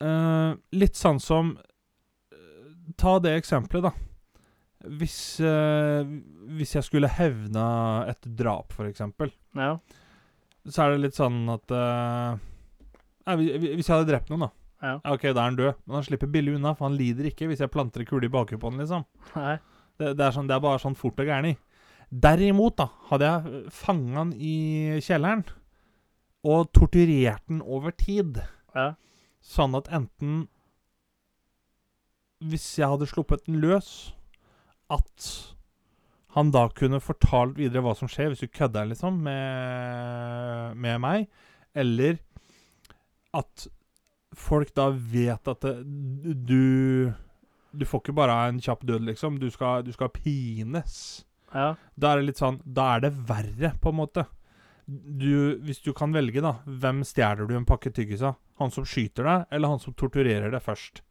eh, 0.00 0.54
Litt 0.72 0.94
sånn 0.98 1.20
som 1.22 1.54
uh, 1.56 2.66
Ta 2.96 3.18
det 3.22 3.36
eksempelet, 3.40 3.82
da. 3.88 3.92
Hvis, 4.86 5.40
uh, 5.40 6.04
hvis 6.56 6.74
jeg 6.76 6.84
skulle 6.86 7.08
hevna 7.10 8.06
et 8.08 8.28
drap, 8.38 8.72
for 8.72 8.86
eksempel, 8.86 9.32
Ja. 9.56 9.78
så 10.68 10.84
er 10.84 10.90
det 10.94 11.00
litt 11.00 11.14
sånn 11.18 11.40
at 11.52 11.72
nei, 13.26 13.34
hvis- 13.36 13.86
jeg 13.88 13.96
hadde 13.96 14.06
drept 14.12 14.30
noen, 14.30 14.46
da. 14.46 14.50
Ja. 14.82 15.00
OK, 15.12 15.22
da 15.32 15.40
er 15.40 15.48
han 15.50 15.56
død, 15.56 15.74
men 15.86 15.94
han 15.96 16.04
slipper 16.04 16.30
billig 16.30 16.54
unna, 16.54 16.74
for 16.76 16.88
han 16.88 16.96
lider 16.98 17.24
ikke 17.30 17.48
hvis 17.48 17.58
jeg 17.64 17.70
planter 17.72 18.00
en 18.04 18.06
kule 18.06 18.26
i 18.28 18.32
bakhuet 18.32 18.60
på 18.60 18.70
han, 18.70 18.78
liksom. 18.78 19.04
Nei. 19.34 19.56
Det, 19.98 20.12
det, 20.16 20.20
er 20.26 20.30
sånn, 20.36 20.46
det 20.46 20.54
er 20.54 20.60
bare 20.60 20.78
sånn 20.78 20.94
fort 20.98 21.18
og 21.18 21.26
gærent. 21.26 21.58
Derimot, 22.12 22.76
da, 22.78 22.86
hadde 23.10 23.26
jeg 23.26 23.70
fanga 23.74 24.18
han 24.20 24.32
i 24.38 25.00
kjelleren 25.02 25.42
og 26.46 26.68
torturert 26.76 27.42
han 27.48 27.62
over 27.64 27.90
tid, 27.96 28.38
Ja. 28.76 28.92
Sånn 29.46 29.76
at 29.78 29.90
enten 29.94 30.46
Hvis 32.44 32.66
jeg 32.76 32.90
hadde 32.92 33.08
sluppet 33.08 33.46
den 33.46 33.60
løs, 33.62 34.12
at 34.92 35.28
han 36.36 36.50
da 36.52 36.66
kunne 36.76 37.00
fortalt 37.00 37.56
videre 37.56 37.80
hva 37.80 37.94
som 37.96 38.10
skjer, 38.12 38.28
hvis 38.28 38.44
du 38.44 38.52
kødder 38.52 38.90
liksom 38.90 39.22
med, 39.24 40.76
med 40.76 41.00
meg, 41.00 41.30
eller 41.72 42.18
at 43.36 43.64
folk 44.36 44.74
da 44.76 44.90
vet 44.92 45.48
at 45.48 45.64
det, 45.64 45.74
du 46.44 47.12
Du 47.72 47.84
får 47.84 48.04
ikke 48.04 48.16
bare 48.16 48.36
en 48.48 48.60
kjapp 48.60 48.84
død, 48.88 49.08
liksom. 49.08 49.40
Du 49.40 49.50
skal, 49.52 49.82
du 49.84 49.92
skal 49.92 50.08
pines. 50.12 51.24
Ja. 51.52 51.74
Da 51.96 52.12
er 52.12 52.20
det 52.20 52.30
litt 52.30 52.40
sånn 52.40 52.60
Da 52.64 52.94
er 52.96 53.04
det 53.04 53.12
verre, 53.28 53.72
på 53.80 53.92
en 53.92 53.98
måte. 54.00 54.24
Du, 54.86 55.58
hvis 55.66 55.80
du 55.82 55.90
kan 55.98 56.14
velge, 56.14 56.42
da. 56.44 56.56
Hvem 56.64 57.02
stjeler 57.06 57.48
du 57.48 57.56
en 57.58 57.66
pakke 57.66 57.90
tyggis 57.90 58.22
av? 58.22 58.36
Han 58.60 58.70
som 58.70 58.86
skyter 58.86 59.26
deg, 59.26 59.46
eller 59.50 59.74
han 59.74 59.82
som 59.82 59.96
torturerer 59.98 60.52
deg 60.54 60.62
først? 60.62 61.02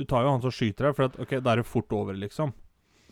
Du 0.00 0.06
tar 0.08 0.24
jo 0.24 0.32
han 0.32 0.44
som 0.44 0.54
skyter 0.54 0.88
deg, 0.88 0.96
for 0.96 1.08
at, 1.10 1.18
ok, 1.20 1.34
da 1.44 1.52
er 1.52 1.60
det 1.60 1.68
fort 1.68 1.92
over, 1.92 2.16
liksom. 2.16 2.54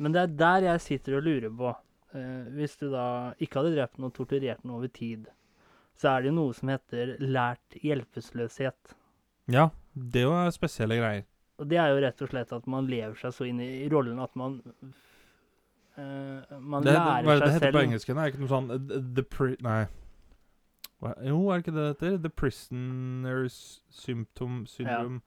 Men 0.00 0.14
det 0.14 0.22
er 0.22 0.36
der 0.40 0.68
jeg 0.70 0.84
sitter 0.84 1.18
og 1.18 1.26
lurer 1.26 1.52
på. 1.60 1.72
Eh, 2.16 2.48
hvis 2.56 2.76
du 2.80 2.88
da 2.92 3.06
ikke 3.42 3.60
hadde 3.60 3.74
drept 3.76 3.98
den 3.98 4.08
og 4.08 4.14
torturert 4.16 4.62
den 4.64 4.74
over 4.76 4.92
tid, 4.92 5.26
så 5.96 6.14
er 6.14 6.24
det 6.24 6.30
jo 6.30 6.36
noe 6.38 6.56
som 6.56 6.70
heter 6.72 7.16
lært 7.20 7.78
hjelpeløshet. 7.82 8.96
Ja, 9.52 9.70
det 9.92 10.24
er 10.24 10.30
jo 10.30 10.54
spesielle 10.54 10.98
greier. 11.00 11.26
Og 11.56 11.68
det 11.70 11.78
er 11.80 11.92
jo 11.92 12.00
rett 12.04 12.22
og 12.24 12.30
slett 12.32 12.52
at 12.52 12.66
man 12.68 12.88
lever 12.88 13.16
seg 13.20 13.32
så 13.32 13.46
inn 13.48 13.60
i 13.64 13.88
rollen 13.92 14.20
at 14.22 14.32
man 14.38 14.60
Uh, 15.96 16.42
Man 16.60 16.84
Det, 16.84 16.92
det, 16.92 16.98
lærer 17.00 17.24
er 17.24 17.24
det 17.24 17.24
det 17.24 17.36
seg 17.40 17.54
heter 17.54 17.62
selv 17.64 17.72
på 17.72 17.80
engelsk? 17.86 18.10
det 18.10 18.20
Er 18.20 18.26
ikke 18.28 18.40
noe 18.42 18.50
sånn 18.50 18.66
uh, 18.68 18.96
the, 19.16 19.22
pri... 19.24 19.54
Nei. 19.64 19.86
Jo, 21.02 21.40
er 21.52 21.58
det 21.60 21.64
ikke 21.66 21.74
det 21.76 21.82
det 21.82 21.90
heter? 21.94 22.14
The 22.24 22.30
prisoners 22.30 23.56
symptom 23.92 24.62
syndrome. 24.70 25.20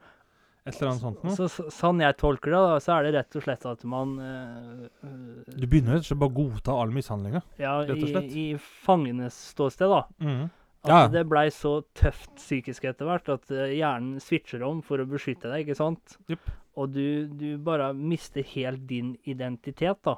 Et 0.68 0.76
eller 0.76 0.90
annet 0.92 1.02
sånt 1.02 1.22
noe. 1.24 1.34
Så, 1.38 1.48
så, 1.50 1.66
sånn 1.74 2.02
jeg 2.04 2.18
tolker 2.20 2.52
det, 2.54 2.60
da, 2.68 2.80
så 2.84 2.96
er 2.98 3.06
det 3.08 3.14
rett 3.16 3.38
og 3.40 3.46
slett 3.46 3.64
at 3.70 3.84
man 3.90 4.12
eh, 4.22 5.08
Du 5.56 5.66
begynner 5.66 5.96
rett 5.98 6.04
og 6.04 6.10
slett 6.12 6.20
bare 6.22 6.34
å 6.34 6.38
godta 6.42 6.76
all 6.82 6.92
mishandlinga. 6.94 7.42
Ja, 7.62 7.78
rett 7.88 7.96
og 7.96 8.04
slett. 8.10 8.28
slett. 8.28 8.36
i 8.38 8.48
fangenes 8.86 9.38
ståsted, 9.54 9.90
da. 9.90 10.02
Mm. 10.22 10.50
At 10.84 10.92
Ja. 10.94 11.00
det 11.12 11.26
blei 11.28 11.48
så 11.52 11.82
tøft 11.98 12.36
psykisk 12.38 12.86
etter 12.92 13.08
hvert 13.10 13.30
at 13.34 13.50
eh, 13.52 13.74
hjernen 13.80 14.20
switcher 14.24 14.62
om 14.68 14.82
for 14.86 15.02
å 15.02 15.08
beskytte 15.10 15.50
deg, 15.52 15.66
ikke 15.68 15.80
sant? 15.80 16.18
Yep. 16.32 16.52
Og 16.80 16.94
du, 16.94 17.08
du 17.40 17.50
bare 17.58 17.90
mister 17.98 18.46
helt 18.54 18.86
din 18.88 19.16
identitet, 19.28 19.98
da. 20.08 20.18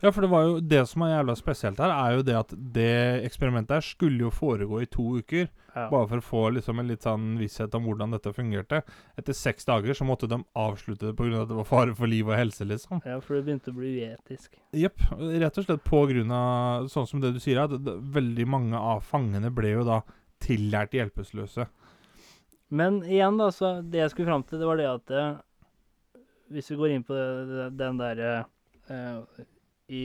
Ja, 0.00 0.12
for 0.12 0.22
det 0.22 0.30
var 0.30 0.44
jo 0.46 0.58
det 0.62 0.84
som 0.86 1.02
er 1.02 1.16
jævla 1.16 1.34
spesielt 1.38 1.80
her, 1.82 1.90
er 1.90 2.12
jo 2.14 2.26
det 2.26 2.34
at 2.38 2.52
det 2.74 3.24
eksperimentet 3.26 3.80
her 3.80 3.86
skulle 3.86 4.28
jo 4.28 4.30
foregå 4.30 4.82
i 4.84 4.90
to 4.90 5.16
uker. 5.18 5.48
Ja. 5.74 5.88
Bare 5.90 6.06
for 6.10 6.20
å 6.20 6.26
få 6.26 6.42
liksom 6.54 6.78
en 6.78 6.90
litt 6.90 7.06
sånn 7.06 7.32
visshet 7.38 7.74
om 7.74 7.86
hvordan 7.86 8.14
dette 8.14 8.32
fungerte. 8.34 8.80
Etter 9.18 9.34
seks 9.36 9.66
dager 9.66 9.98
så 9.98 10.06
måtte 10.06 10.30
de 10.30 10.38
avslutte 10.58 11.10
det 11.10 11.16
pga. 11.18 11.42
at 11.42 11.50
det 11.50 11.58
var 11.58 11.66
fare 11.66 11.96
for 11.98 12.10
liv 12.10 12.30
og 12.30 12.38
helse, 12.38 12.66
liksom. 12.66 13.02
ja, 13.04 13.18
for 13.20 13.38
det 13.38 13.44
begynte 13.48 13.74
å 13.74 13.78
bli 13.78 13.96
uetisk. 14.04 14.54
Jepp. 14.72 15.02
Rett 15.18 15.58
og 15.58 15.66
slett 15.66 15.92
av 16.38 16.88
sånn 16.94 17.10
som 17.10 17.20
det 17.20 17.34
du 17.34 17.42
sier, 17.42 17.58
at 17.58 17.74
veldig 17.74 18.46
mange 18.46 18.78
av 18.78 19.02
fangene 19.02 19.50
ble 19.50 19.74
jo 19.74 19.84
da 19.86 20.02
tillært 20.38 20.94
hjelpeløse. 20.94 21.66
Men 22.68 23.02
igjen, 23.02 23.38
da, 23.40 23.50
så 23.50 23.80
det 23.82 24.04
jeg 24.04 24.14
skulle 24.14 24.30
fram 24.30 24.46
til, 24.46 24.60
det 24.60 24.66
var 24.68 24.76
det 24.76 24.88
at 24.90 25.10
eh, 25.10 25.36
Hvis 26.52 26.70
vi 26.70 26.76
går 26.76 26.92
inn 26.92 27.04
på 27.04 27.16
den 27.76 28.00
derre 28.00 28.44
eh, 28.88 29.46
i, 29.88 30.04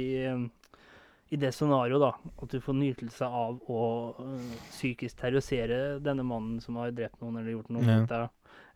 I 1.33 1.35
det 1.41 1.49
scenarioet, 1.55 1.99
da, 2.01 2.11
at 2.43 2.49
du 2.53 2.59
får 2.61 2.75
nytelse 2.77 3.25
av 3.25 3.59
å 3.69 3.81
eh, 4.21 4.57
psykisk 4.71 5.17
terrorisere 5.17 5.99
denne 6.03 6.23
mannen 6.23 6.59
som 6.61 6.75
har 6.77 6.91
drept 6.91 7.19
noen 7.21 7.39
eller 7.41 7.55
gjort 7.55 7.69
noe 7.73 7.99
Ja. 8.07 8.27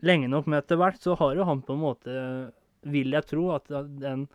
lenge 0.01 0.27
nok, 0.29 0.47
men 0.47 0.59
etter 0.61 0.77
hvert 0.77 0.99
så 1.01 1.15
har 1.17 1.35
jo 1.35 1.43
han 1.45 1.61
på 1.61 1.73
en 1.73 1.79
måte 1.83 2.51
Vil 2.87 3.11
jeg 3.11 3.25
tro 3.25 3.51
at 3.51 3.65
den, 3.67 4.27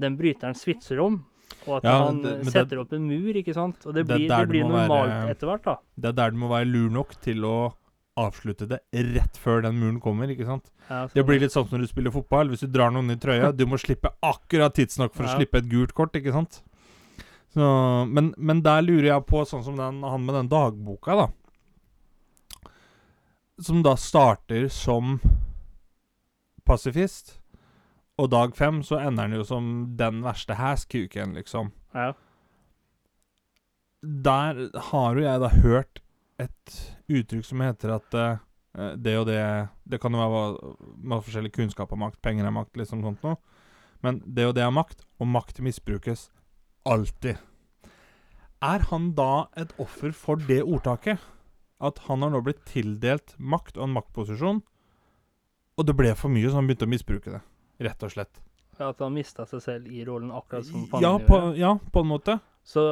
den 0.00 0.16
bryteren 0.16 0.54
switcher 0.56 0.98
om. 1.04 1.20
Og 1.68 1.76
at 1.76 1.84
Ja, 1.84 2.06
han 2.06 2.22
det- 2.22 2.46
setter 2.50 2.70
det- 2.76 2.78
opp 2.80 2.92
en 2.92 3.06
mur, 3.06 3.32
ikke 3.36 3.54
sant? 3.54 3.84
Og 3.86 3.94
det 3.94 4.06
blir, 4.06 4.26
det 4.26 4.48
blir 4.48 4.64
normalt 4.64 5.10
være- 5.10 5.30
etter 5.30 5.46
hvert, 5.46 5.62
da. 5.62 5.76
Det 6.00 6.08
er 6.08 6.12
der 6.12 6.30
du 6.30 6.36
må 6.38 6.48
være 6.48 6.66
lur 6.72 6.90
nok 6.90 7.12
til 7.20 7.44
å 7.44 7.72
avslutte 8.20 8.66
det 8.68 8.78
rett 8.92 9.38
før 9.40 9.62
den 9.64 9.78
muren 9.80 10.00
kommer, 10.02 10.28
ikke 10.28 10.46
sant? 10.48 10.68
Ja, 10.88 11.06
Det 11.14 11.24
blir 11.24 11.40
litt 11.40 11.54
sånn 11.54 11.64
som 11.68 11.78
når 11.78 11.86
du 11.86 11.90
spiller 11.92 12.12
fotball. 12.14 12.50
Hvis 12.52 12.64
du 12.64 12.68
drar 12.72 12.92
noen 12.92 13.14
i 13.14 13.18
trøya, 13.20 13.52
du 13.56 13.64
må 13.66 13.78
slippe 13.80 14.12
akkurat 14.22 14.74
tidsnok 14.76 15.14
for 15.16 15.28
å 15.28 15.36
slippe 15.36 15.62
et 15.62 15.70
gult 15.70 15.94
kort, 15.96 16.16
ikke 16.18 16.34
sant? 16.34 16.60
Så, 17.52 17.64
men, 18.08 18.32
men 18.36 18.62
der 18.64 18.84
lurer 18.84 19.10
jeg 19.10 19.26
på, 19.28 19.44
sånn 19.48 19.64
som 19.64 19.76
den, 19.80 20.00
han 20.04 20.26
med 20.26 20.36
den 20.38 20.50
dagboka, 20.52 21.16
da. 21.24 22.68
Som 23.62 23.82
da 23.84 23.92
starter 24.00 24.68
som 24.72 25.18
pasifist. 26.68 27.38
Og 28.20 28.28
dag 28.32 28.56
fem 28.56 28.82
så 28.84 29.00
ender 29.00 29.28
han 29.28 29.36
jo 29.36 29.44
som 29.46 29.72
den 29.98 30.20
verste 30.24 30.56
hæskuken, 30.60 31.36
liksom. 31.40 31.72
ja. 31.96 32.12
Der 34.02 34.56
har 34.90 35.14
jo 35.14 35.22
jeg 35.22 35.38
da 35.38 35.48
hørt 35.62 36.00
et 36.44 36.76
uttrykk 37.12 37.46
som 37.46 37.62
heter 37.64 37.94
at 37.96 38.16
uh, 38.18 38.42
det 38.96 39.14
og 39.20 39.26
det 39.28 39.38
Det 39.84 40.00
kan 40.00 40.14
jo 40.16 40.20
være 40.22 40.74
med 40.96 41.24
forskjellig 41.26 41.52
kunnskap 41.52 41.92
og 41.92 42.00
makt, 42.00 42.22
penger 42.24 42.46
er 42.48 42.54
makt, 42.54 42.76
liksom 42.80 43.02
sånt 43.04 43.22
noe. 43.26 43.36
Men 44.02 44.22
det 44.26 44.46
og 44.48 44.54
det 44.56 44.64
er 44.64 44.72
makt, 44.74 45.04
og 45.20 45.28
makt 45.28 45.60
misbrukes 45.62 46.30
alltid. 46.88 47.36
Er 48.62 48.84
han 48.90 49.12
da 49.18 49.48
et 49.58 49.74
offer 49.82 50.14
for 50.14 50.36
det 50.36 50.62
ordtaket? 50.62 51.18
At 51.82 51.98
han 52.06 52.22
har 52.22 52.30
nå 52.30 52.40
blitt 52.46 52.62
tildelt 52.70 53.34
makt 53.38 53.76
og 53.76 53.88
en 53.88 53.96
maktposisjon, 53.96 54.62
og 55.78 55.86
det 55.88 55.94
ble 55.98 56.12
for 56.14 56.30
mye, 56.30 56.46
så 56.48 56.60
han 56.60 56.68
begynte 56.68 56.86
å 56.86 56.92
misbruke 56.92 57.32
det. 57.34 57.40
Rett 57.82 58.02
og 58.06 58.12
slett. 58.14 58.40
Ja, 58.78 58.90
At 58.92 59.00
han 59.02 59.14
mista 59.14 59.46
seg 59.46 59.62
selv 59.64 59.90
i 59.90 60.04
rollen, 60.06 60.30
akkurat 60.30 60.66
som 60.66 60.84
Ja, 61.02 61.16
Fanny 61.18 61.26
på, 61.26 61.38
gjorde. 61.38 61.58
ja, 61.58 61.72
på 61.92 62.00
en 62.04 62.10
måte. 62.10 62.38
Så 62.62 62.82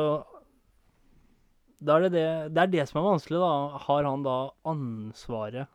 da 1.80 1.96
er 1.96 2.06
det, 2.06 2.10
det 2.12 2.54
Det 2.54 2.62
er 2.62 2.72
det 2.76 2.88
som 2.90 3.00
er 3.00 3.06
vanskelig, 3.08 3.38
da. 3.40 3.78
Har 3.86 4.04
han 4.04 4.22
da 4.26 4.36
ansvaret? 4.68 5.68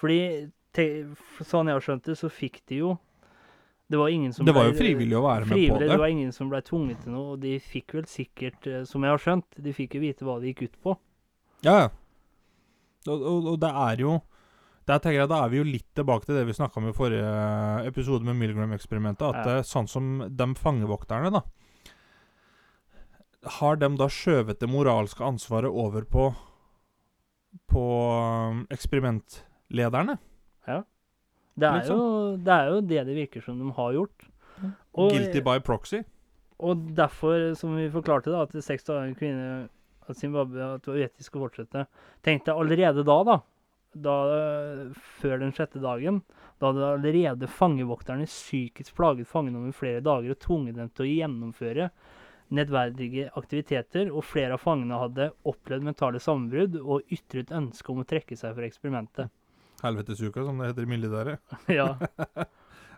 Fordi 0.00 0.18
te, 0.72 0.84
sånn 1.44 1.68
jeg 1.68 1.76
har 1.76 1.84
skjønt 1.84 2.06
det, 2.08 2.16
så 2.20 2.30
fikk 2.32 2.60
de 2.70 2.78
jo 2.84 2.94
Det 3.90 3.98
var 3.98 4.08
ingen 4.14 4.32
som 4.32 4.46
Det 4.46 4.54
var 4.54 4.68
jo 4.70 4.76
frivillig 4.78 5.16
å 5.18 5.24
være 5.26 5.44
med 5.44 5.50
på 5.50 5.56
frivillig, 5.58 5.80
det. 5.82 5.90
Det 5.90 5.98
var 6.00 6.12
ingen 6.14 6.32
som 6.32 6.48
ble 6.52 6.60
tvunget 6.62 7.02
til 7.04 7.12
noe, 7.16 7.34
og 7.34 7.40
de 7.42 7.56
fikk 7.60 7.96
vel 7.98 8.06
sikkert, 8.08 8.66
eh, 8.70 8.84
som 8.88 9.02
jeg 9.04 9.10
har 9.16 9.18
skjønt, 9.24 9.58
de 9.66 9.72
fikk 9.76 9.98
jo 9.98 10.04
vite 10.06 10.24
hva 10.28 10.38
det 10.40 10.52
gikk 10.54 10.62
ut 10.70 10.76
på. 10.86 10.94
Ja, 11.66 11.74
ja. 11.84 11.88
Og, 13.08 13.16
og, 13.18 13.46
og 13.54 13.56
det 13.60 13.70
er 13.72 14.00
jo 14.04 14.18
Der 14.88 14.98
tenker 15.00 15.22
jeg 15.22 15.28
Da 15.30 15.38
er 15.44 15.48
vi 15.52 15.56
jo 15.56 15.64
litt 15.64 15.86
tilbake 15.96 16.26
til 16.28 16.36
det 16.36 16.42
vi 16.48 16.52
snakka 16.56 16.76
om 16.80 16.88
i 16.90 16.92
forrige 16.92 17.30
episode 17.88 18.24
med 18.28 18.36
Milgram-eksperimentet. 18.36 19.24
At 19.34 19.46
Ja. 19.46 19.58
eh, 19.58 19.62
sånn 19.64 19.88
som 19.88 20.18
de 20.28 20.46
fangevokterne, 20.60 21.30
da 21.32 21.42
Har 23.46 23.76
de 23.80 23.88
da 23.96 24.06
skjøvet 24.12 24.58
det 24.60 24.68
moralske 24.68 25.24
ansvaret 25.24 25.70
over 25.72 26.02
på 26.04 26.26
På 27.70 27.84
eksperimentlederne? 28.70 30.18
eksperimentlederne? 30.18 30.18
Det 31.60 31.66
er, 31.66 31.74
Liksom. 31.80 31.96
jo, 31.98 32.36
det 32.36 32.52
er 32.54 32.68
jo 32.70 32.80
det 32.80 33.00
det 33.06 33.14
virker 33.16 33.42
som 33.44 33.58
de 33.58 33.72
har 33.74 33.92
gjort. 33.92 34.26
Og- 34.94 35.10
Guilty 35.10 35.40
by 35.40 35.58
proxy? 35.60 36.02
Og 36.60 36.76
derfor, 36.94 37.54
som 37.56 37.74
vi 37.76 37.88
forklarte, 37.90 38.30
da, 38.30 38.42
at 38.42 38.52
seks 38.64 38.84
dager 38.84 39.14
kvinne 39.14 39.68
at 40.08 40.16
Zimbabwe 40.16 40.74
at 40.74 40.82
det 40.82 40.88
var 40.92 41.00
uetisk 41.00 41.36
å 41.36 41.48
fortsette. 41.48 41.86
Tenk 42.22 42.44
deg 42.44 42.54
allerede 42.54 43.04
da, 43.04 43.22
da, 43.24 43.40
da 43.94 44.90
Før 45.20 45.38
den 45.40 45.52
sjette 45.52 45.80
dagen. 45.82 46.22
Da 46.60 46.72
hadde 46.72 46.98
allerede 46.98 47.48
fangevokterne 47.48 48.26
psykisk 48.26 48.94
plaget 48.94 49.26
fangene 49.26 49.56
over 49.58 49.72
flere 49.72 50.00
dager 50.00 50.30
og 50.30 50.38
tvunget 50.38 50.76
dem 50.76 50.88
til 50.90 51.04
å 51.06 51.14
gjennomføre 51.18 51.90
nedverdige 52.54 53.28
aktiviteter, 53.38 54.10
og 54.10 54.24
flere 54.26 54.56
av 54.56 54.62
fangene 54.62 54.98
hadde 54.98 55.30
opplevd 55.46 55.86
mentale 55.86 56.20
sammenbrudd 56.22 56.78
og 56.80 57.12
ytret 57.14 57.52
ønske 57.54 57.92
om 57.92 58.02
å 58.02 58.06
trekke 58.08 58.38
seg 58.38 58.56
fra 58.56 58.66
eksperimentet. 58.66 59.30
Helvetesuka, 59.84 60.44
som 60.44 60.58
det 60.60 60.72
heter 60.72 60.84
i 60.84 60.90
militæret. 60.90 61.54
ja, 61.78 61.94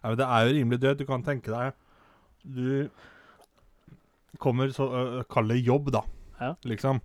Ja, 0.03 0.11
men 0.11 0.19
det 0.19 0.27
er 0.27 0.47
jo 0.49 0.55
rimelig 0.57 0.81
dødt. 0.83 0.99
Du 0.99 1.07
kan 1.07 1.23
tenke 1.23 1.53
deg 1.53 1.77
Du 2.43 2.89
kommer 4.43 4.73
så 4.75 4.89
uh, 4.91 5.21
Kall 5.31 5.53
det 5.53 5.61
jobb, 5.63 5.93
da. 5.95 6.01
Ja. 6.41 6.57
Liksom. 6.67 6.99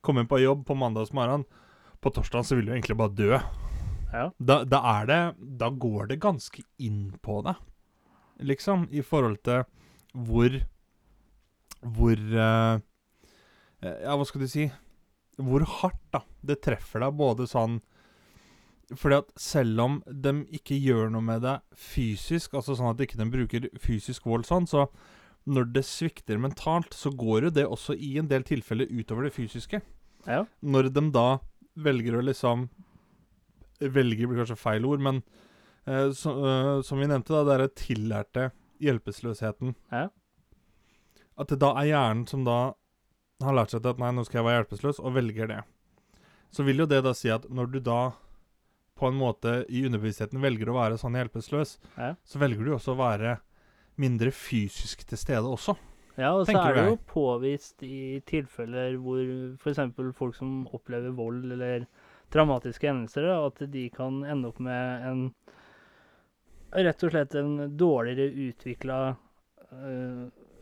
Kommer 0.00 0.24
på 0.24 0.38
jobb 0.40 0.62
på 0.64 0.76
mandagsmorgen. 0.80 1.44
På 2.00 2.08
torsdag 2.16 2.46
så 2.48 2.56
vil 2.56 2.70
du 2.70 2.72
egentlig 2.72 2.96
bare 2.96 3.12
dø. 3.12 3.40
ja, 4.14 4.30
Da, 4.38 4.62
da 4.64 4.80
er 4.94 5.10
det 5.10 5.20
Da 5.60 5.68
går 5.68 6.08
det 6.14 6.22
ganske 6.24 6.64
inn 6.80 7.10
på 7.20 7.42
deg, 7.44 7.60
liksom, 8.40 8.88
i 8.90 9.02
forhold 9.04 9.42
til 9.44 9.66
hvor 10.16 10.56
Hvor 11.80 12.16
eh, 12.16 12.80
eh, 13.82 13.98
Ja, 14.04 14.16
hva 14.16 14.26
skal 14.28 14.44
du 14.44 14.50
si? 14.50 14.66
Hvor 15.40 15.64
hardt, 15.80 16.02
da, 16.12 16.24
det 16.44 16.60
treffer 16.64 17.04
deg, 17.04 17.16
både 17.16 17.48
sånn 17.48 17.80
fordi 18.98 19.20
at 19.20 19.28
selv 19.38 19.80
om 19.84 19.96
de 20.06 20.32
ikke 20.56 20.74
gjør 20.74 21.12
noe 21.14 21.22
med 21.22 21.44
det 21.44 21.52
fysisk, 21.78 22.56
altså 22.58 22.74
sånn 22.74 22.90
at 22.90 22.98
de 22.98 23.06
ikke 23.06 23.26
bruker 23.30 23.68
fysisk 23.78 24.26
vold 24.26 24.48
sånn, 24.48 24.66
så 24.66 24.88
når 25.50 25.70
det 25.76 25.84
svikter 25.86 26.40
mentalt, 26.42 26.94
så 26.94 27.12
går 27.14 27.46
jo 27.46 27.52
det 27.54 27.66
også 27.66 27.94
i 27.94 28.16
en 28.20 28.28
del 28.30 28.42
tilfeller 28.46 28.90
utover 28.90 29.28
det 29.28 29.34
fysiske. 29.36 29.80
ja. 30.26 30.44
Når 30.60 30.90
de 30.90 31.04
da 31.14 31.28
velger 31.76 32.18
å 32.18 32.26
liksom 32.26 32.68
Velger 33.80 34.28
blir 34.28 34.42
kanskje 34.42 34.58
feil 34.60 34.84
ord, 34.84 35.00
men 35.00 35.22
eh, 35.88 36.10
så, 36.12 36.34
eh, 36.44 36.82
som 36.84 36.98
vi 37.00 37.06
nevnte, 37.08 37.32
da, 37.32 37.46
det 37.48 37.54
er 37.54 37.62
den 37.62 37.78
tillærte 37.80 38.42
hjelpeløsheten. 38.84 39.72
Ja. 39.88 40.10
At 41.40 41.48
det 41.52 41.60
da 41.62 41.72
er 41.80 41.88
hjernen 41.88 42.26
som 42.28 42.44
da 42.44 42.58
har 43.40 43.56
lært 43.56 43.72
seg 43.72 43.80
til 43.82 43.94
at 43.94 44.00
nei, 44.02 44.10
nå 44.12 44.24
skal 44.26 44.42
jeg 44.42 44.48
være 44.50 44.58
hjelpeløs, 44.60 44.98
og 45.00 45.14
velger 45.16 45.48
det. 45.48 45.60
Så 46.52 46.66
vil 46.66 46.82
jo 46.82 46.88
det 46.90 46.98
da 47.06 47.14
si 47.16 47.30
at 47.32 47.46
når 47.48 47.70
du 47.72 47.78
da 47.86 48.00
på 49.00 49.08
en 49.08 49.16
måte 49.16 49.62
i 49.72 49.80
underbevisstheten 49.88 50.42
velger 50.42 50.68
å 50.68 50.76
være 50.76 50.98
sånn 51.00 51.16
hjelpeløs, 51.16 51.78
Ja. 51.96 52.14
så 52.24 52.38
velger 52.42 52.66
du 52.66 52.74
også 52.76 52.92
å 52.92 52.98
være 53.00 53.38
mindre 53.96 54.30
fysisk 54.34 55.06
til 55.08 55.16
stede 55.20 55.48
også. 55.48 55.76
Ja, 56.18 56.34
og 56.36 56.44
så 56.44 56.58
er 56.60 56.74
det 56.76 56.84
jo 56.90 56.98
påvist 57.08 57.80
i 57.86 58.20
tilfeller 58.28 58.98
hvor 59.00 59.22
f.eks. 59.62 59.78
folk 60.18 60.36
som 60.36 60.66
opplever 60.74 61.14
vold 61.16 61.46
eller 61.54 61.86
traumatiske 62.30 62.84
hendelser, 62.90 63.30
at 63.46 63.62
de 63.72 63.86
kan 63.94 64.20
ende 64.28 64.50
opp 64.50 64.60
med 64.60 65.06
en 65.08 65.22
rett 66.76 67.02
og 67.06 67.10
slett 67.14 67.34
en 67.40 67.54
dårligere 67.80 68.28
utvikla 68.50 68.98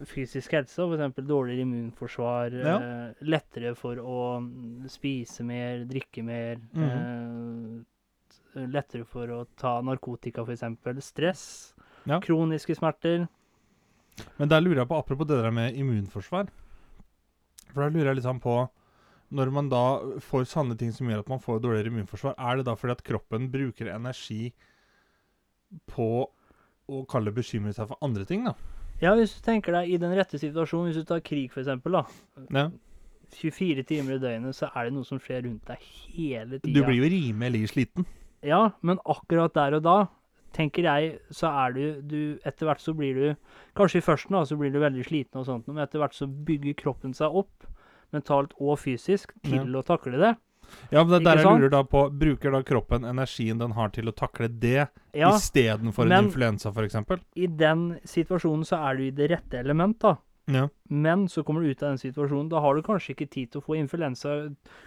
fysisk 0.07 0.53
helse, 0.53 0.79
f.eks. 0.85 1.15
dårligere 1.27 1.65
immunforsvar, 1.67 2.53
Ja. 2.53 2.77
eh, 2.79 3.15
lettere 3.23 3.75
for 3.77 3.97
å 3.97 4.39
mm, 4.41 4.89
spise 4.89 5.45
mer, 5.45 5.85
drikke 5.85 6.23
mer, 6.25 6.57
Mhm. 6.73 7.85
eh, 8.57 8.67
lettere 8.67 9.05
for 9.07 9.27
å 9.29 9.47
ta 9.57 9.81
narkotika, 9.83 10.43
f.eks. 10.47 11.03
Stress, 11.03 11.75
Ja. 12.07 12.21
kroniske 12.21 12.75
smerter. 12.77 13.29
Men 14.39 14.49
der 14.49 14.61
lurer 14.61 14.77
jeg 14.85 14.89
på, 14.89 14.99
apropos 14.99 15.27
det 15.27 15.43
der 15.43 15.51
med 15.53 15.75
immunforsvar 15.77 16.49
For 17.73 17.83
der 17.85 17.91
lurer 17.91 18.07
jeg 18.07 18.17
litt 18.17 18.25
sånn 18.25 18.41
på 18.43 18.69
Når 19.31 19.53
man 19.53 19.69
da 19.69 20.01
får 20.19 20.45
sanne 20.49 20.77
ting 20.77 20.91
som 20.91 21.07
gjør 21.07 21.21
at 21.21 21.29
man 21.29 21.39
får 21.39 21.61
dårligere 21.61 21.87
immunforsvar, 21.93 22.35
er 22.37 22.57
det 22.57 22.65
da 22.65 22.75
fordi 22.75 22.91
at 22.93 23.03
kroppen 23.05 23.51
bruker 23.53 23.87
energi 23.95 24.53
på 25.87 26.27
å 26.89 27.07
kalle 27.07 27.31
bekymre 27.31 27.75
seg 27.75 27.87
for 27.89 27.99
andre 28.03 28.25
ting, 28.25 28.45
da? 28.45 28.55
Ja, 28.99 29.15
hvis 29.15 29.37
du 29.37 29.43
tenker 29.47 29.77
deg 29.77 29.93
i 29.95 29.99
den 30.01 30.15
rette 30.19 30.41
situasjonen, 30.41 30.91
hvis 30.91 31.05
du 31.05 31.07
tar 31.07 31.23
krig 31.23 31.53
f.eks., 31.55 31.71
da. 31.87 32.05
Ja. 32.51 32.69
24 33.39 33.85
timer 33.87 34.17
i 34.17 34.23
døgnet, 34.23 34.57
så 34.57 34.71
er 34.73 34.89
det 34.89 34.95
noe 34.97 35.07
som 35.07 35.21
skjer 35.23 35.45
rundt 35.45 35.69
deg 35.69 35.83
hele 36.15 36.59
tida. 36.59 36.73
Du 36.73 36.87
blir 36.87 37.03
jo 37.03 37.11
rimelig 37.13 37.69
sliten. 37.75 38.07
Ja, 38.47 38.71
men 38.87 39.01
akkurat 39.05 39.55
der 39.55 39.77
og 39.79 39.85
da 39.85 39.99
tenker 40.57 40.87
jeg, 40.87 41.19
så 41.35 41.51
er 41.65 41.75
du, 41.77 41.83
du 42.09 42.21
Etter 42.47 42.69
hvert 42.69 42.81
så 42.81 42.95
blir 42.97 43.19
du 43.19 43.25
Kanskje 43.77 44.01
i 44.01 44.05
førsten 44.07 44.33
da, 44.33 44.45
så 44.49 44.57
blir 44.59 44.73
du 44.73 44.79
veldig 44.81 45.05
sliten 45.07 45.43
og 45.43 45.47
sånt, 45.47 45.69
men 45.69 45.83
etter 45.83 46.01
hvert 46.01 46.17
så 46.17 46.27
bygger 46.27 46.79
kroppen 46.79 47.13
seg 47.15 47.35
opp, 47.43 47.67
mentalt 48.17 48.55
og 48.57 48.79
fysisk, 48.81 49.35
til 49.45 49.77
å 49.77 49.85
takle 49.87 50.19
det. 50.19 50.33
Ja, 50.91 51.03
men 51.03 51.11
det 51.11 51.19
er 51.21 51.27
der 51.27 51.43
jeg 51.43 51.61
lurer 51.63 51.73
da 51.73 51.83
på 51.85 52.05
Bruker 52.11 52.55
da 52.55 52.63
kroppen 52.67 53.05
energien 53.09 53.59
den 53.61 53.75
har 53.77 53.91
til 53.95 54.09
å 54.09 54.15
takle 54.17 54.49
det, 54.49 54.89
Ja, 55.17 55.35
istedenfor 55.35 56.09
en 56.09 56.29
influensa, 56.29 56.73
f.eks.? 56.73 56.97
i 57.37 57.47
den 57.47 57.99
situasjonen 58.05 58.65
så 58.69 58.81
er 58.89 58.97
du 58.97 59.05
i 59.09 59.13
det 59.15 59.31
rette 59.33 59.61
element, 59.61 59.99
da. 60.01 60.17
Ja. 60.49 60.69
Men 60.89 61.27
så 61.29 61.43
kommer 61.45 61.61
du 61.61 61.69
ut 61.69 61.83
av 61.83 61.91
den 61.93 61.99
situasjonen. 62.01 62.49
Da 62.49 62.61
har 62.65 62.75
du 62.75 62.83
kanskje 62.83 63.13
ikke 63.13 63.27
tid 63.29 63.51
til 63.53 63.61
å 63.61 63.65
få 63.67 63.77
influensa. 63.77 64.37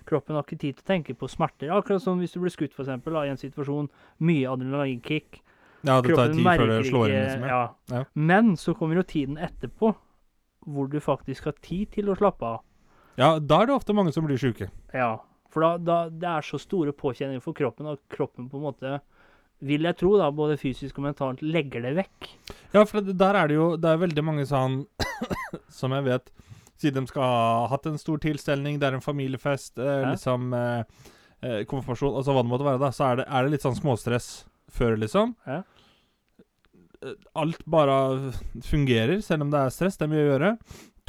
Kroppen 0.10 0.34
har 0.34 0.46
ikke 0.48 0.58
tid 0.58 0.80
til 0.80 0.86
å 0.86 0.88
tenke 0.90 1.14
på 1.14 1.30
smerter. 1.30 1.70
Akkurat 1.76 2.02
som 2.02 2.18
hvis 2.18 2.34
du 2.34 2.40
blir 2.42 2.54
skutt, 2.54 2.74
eksempel, 2.74 3.20
i 3.22 3.30
en 3.30 3.38
situasjon. 3.38 3.90
Mye 4.26 4.50
adrenalinkick. 4.50 5.42
ja, 5.86 6.00
det 6.02 6.16
tar 6.16 6.34
tid 6.34 6.46
før 6.46 6.68
det 6.68 6.80
slår 6.90 7.14
inn. 7.14 7.22
Liksom, 7.26 7.46
ja. 7.46 7.62
ja. 7.94 8.00
Ja. 8.00 8.04
Men 8.14 8.56
så 8.58 8.74
kommer 8.74 8.98
jo 8.98 9.06
tiden 9.06 9.38
etterpå, 9.38 9.94
hvor 10.66 10.90
du 10.90 11.00
faktisk 11.00 11.46
har 11.50 11.58
tid 11.62 11.94
til 11.94 12.10
å 12.10 12.18
slappe 12.18 12.46
av. 12.46 12.62
ja, 13.22 13.38
da 13.38 13.62
er 13.62 13.70
det 13.70 13.76
ofte 13.76 13.94
mange 13.94 14.14
som 14.14 14.26
blir 14.26 14.42
sjuke. 14.42 14.72
Ja. 14.94 15.20
For 15.52 15.66
da, 15.66 15.72
da 15.78 15.98
det 16.10 16.30
er 16.32 16.46
så 16.48 16.60
store 16.62 16.94
påkjenninger 16.96 17.44
for 17.44 17.58
kroppen 17.58 17.90
og 17.92 18.00
kroppen 18.12 18.48
på 18.52 18.60
en 18.60 18.68
måte 18.70 19.00
vil 19.62 19.86
jeg 19.86 19.98
tro, 20.00 20.16
da, 20.18 20.32
både 20.34 20.58
fysisk 20.58 20.98
og 20.98 21.06
mentalt, 21.06 21.42
legger 21.46 21.84
det 21.86 21.92
vekk. 22.00 22.30
Ja, 22.74 22.82
for 22.90 23.06
der 23.06 23.38
er 23.38 23.52
det 23.52 23.58
jo 23.60 23.68
Det 23.78 23.92
er 23.92 24.00
veldig 24.02 24.24
mange 24.26 24.46
sånn 24.50 24.80
Som 25.80 25.94
jeg 25.94 26.06
vet 26.08 26.32
Siden 26.82 27.06
de 27.06 27.12
skal 27.12 27.22
ha 27.28 27.68
hatt 27.70 27.86
en 27.86 28.00
stor 28.02 28.18
tilstelning, 28.24 28.80
det 28.82 28.88
er 28.88 28.98
en 28.98 29.04
familiefest, 29.06 29.76
eh, 29.78 30.08
liksom 30.08 30.56
eh, 30.58 31.04
eh, 31.46 31.60
Konfirmasjon, 31.70 32.16
altså 32.18 32.34
hva 32.34 32.42
det 32.42 32.50
måtte 32.50 32.66
være, 32.66 32.82
da, 32.82 32.90
så 32.96 33.12
er 33.12 33.20
det, 33.20 33.28
er 33.30 33.46
det 33.46 33.54
litt 33.54 33.66
sånn 33.68 33.78
småstress 33.78 34.30
før, 34.72 34.96
liksom. 34.98 35.36
Ja. 35.46 35.60
Eh, 37.06 37.14
Alt 37.38 37.62
bare 37.70 38.32
fungerer, 38.66 39.22
selv 39.22 39.46
om 39.46 39.54
det 39.54 39.62
er 39.62 39.76
stress. 39.76 40.00
Det 40.00 40.08
er 40.08 40.12
mye 40.16 40.24
å 40.24 40.32
gjøre. 40.32 40.52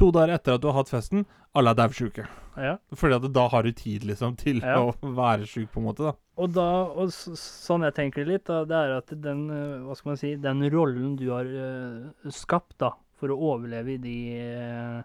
To 0.03 0.11
dager 0.11 0.33
etter 0.35 0.57
at 0.57 0.62
du 0.65 0.67
har 0.67 0.81
hatt 0.81 0.91
festen, 0.91 1.23
alle 1.55 1.71
er 1.71 1.79
daudsjuke. 1.79 2.25
Ja. 2.59 2.73
Fordi 2.99 3.15
at 3.21 3.27
da 3.33 3.45
har 3.53 3.62
du 3.62 3.71
tid, 3.73 4.03
liksom, 4.09 4.35
til 4.41 4.59
Ja. 4.61 4.75
å 4.83 4.93
være 5.01 5.47
sjuk, 5.47 5.71
på 5.73 5.79
en 5.81 5.87
måte, 5.87 6.09
da. 6.09 6.12
Og 6.43 6.51
da, 6.57 6.67
og 6.91 7.12
sånn 7.12 7.85
jeg 7.87 7.95
tenker 7.95 8.27
litt, 8.27 8.45
da, 8.51 8.65
det 8.67 8.75
er 8.81 8.97
at 8.99 9.12
den, 9.23 9.45
eh, 9.51 9.79
hva 9.87 9.95
skal 9.97 10.11
man 10.11 10.17
si, 10.19 10.35
den 10.37 10.61
rollen 10.75 11.15
du 11.17 11.29
har 11.31 11.47
uh, 11.47 12.11
skapt 12.35 12.77
da, 12.83 12.91
for 13.21 13.29
å 13.31 13.38
overleve 13.55 13.95
i 13.95 14.01
de, 14.03 14.17
eh, 14.43 15.03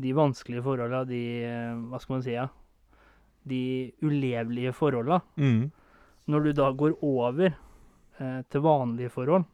de 0.00 0.12
vanskelige 0.16 0.64
forholdene, 0.64 1.06
de, 1.12 1.22
eh, 1.44 1.74
hva 1.92 2.00
skal 2.00 2.16
man 2.16 2.22
si, 2.24 2.32
ja, 2.32 2.48
de 3.44 3.92
ulevelige 4.02 4.72
forholdene, 4.72 5.20
Mm. 5.36 5.70
når 6.28 6.44
du 6.44 6.52
da 6.54 6.72
går 6.72 6.96
over 7.02 7.52
eh, 8.20 8.42
til 8.48 8.60
vanlige 8.64 9.10
forhold, 9.10 9.44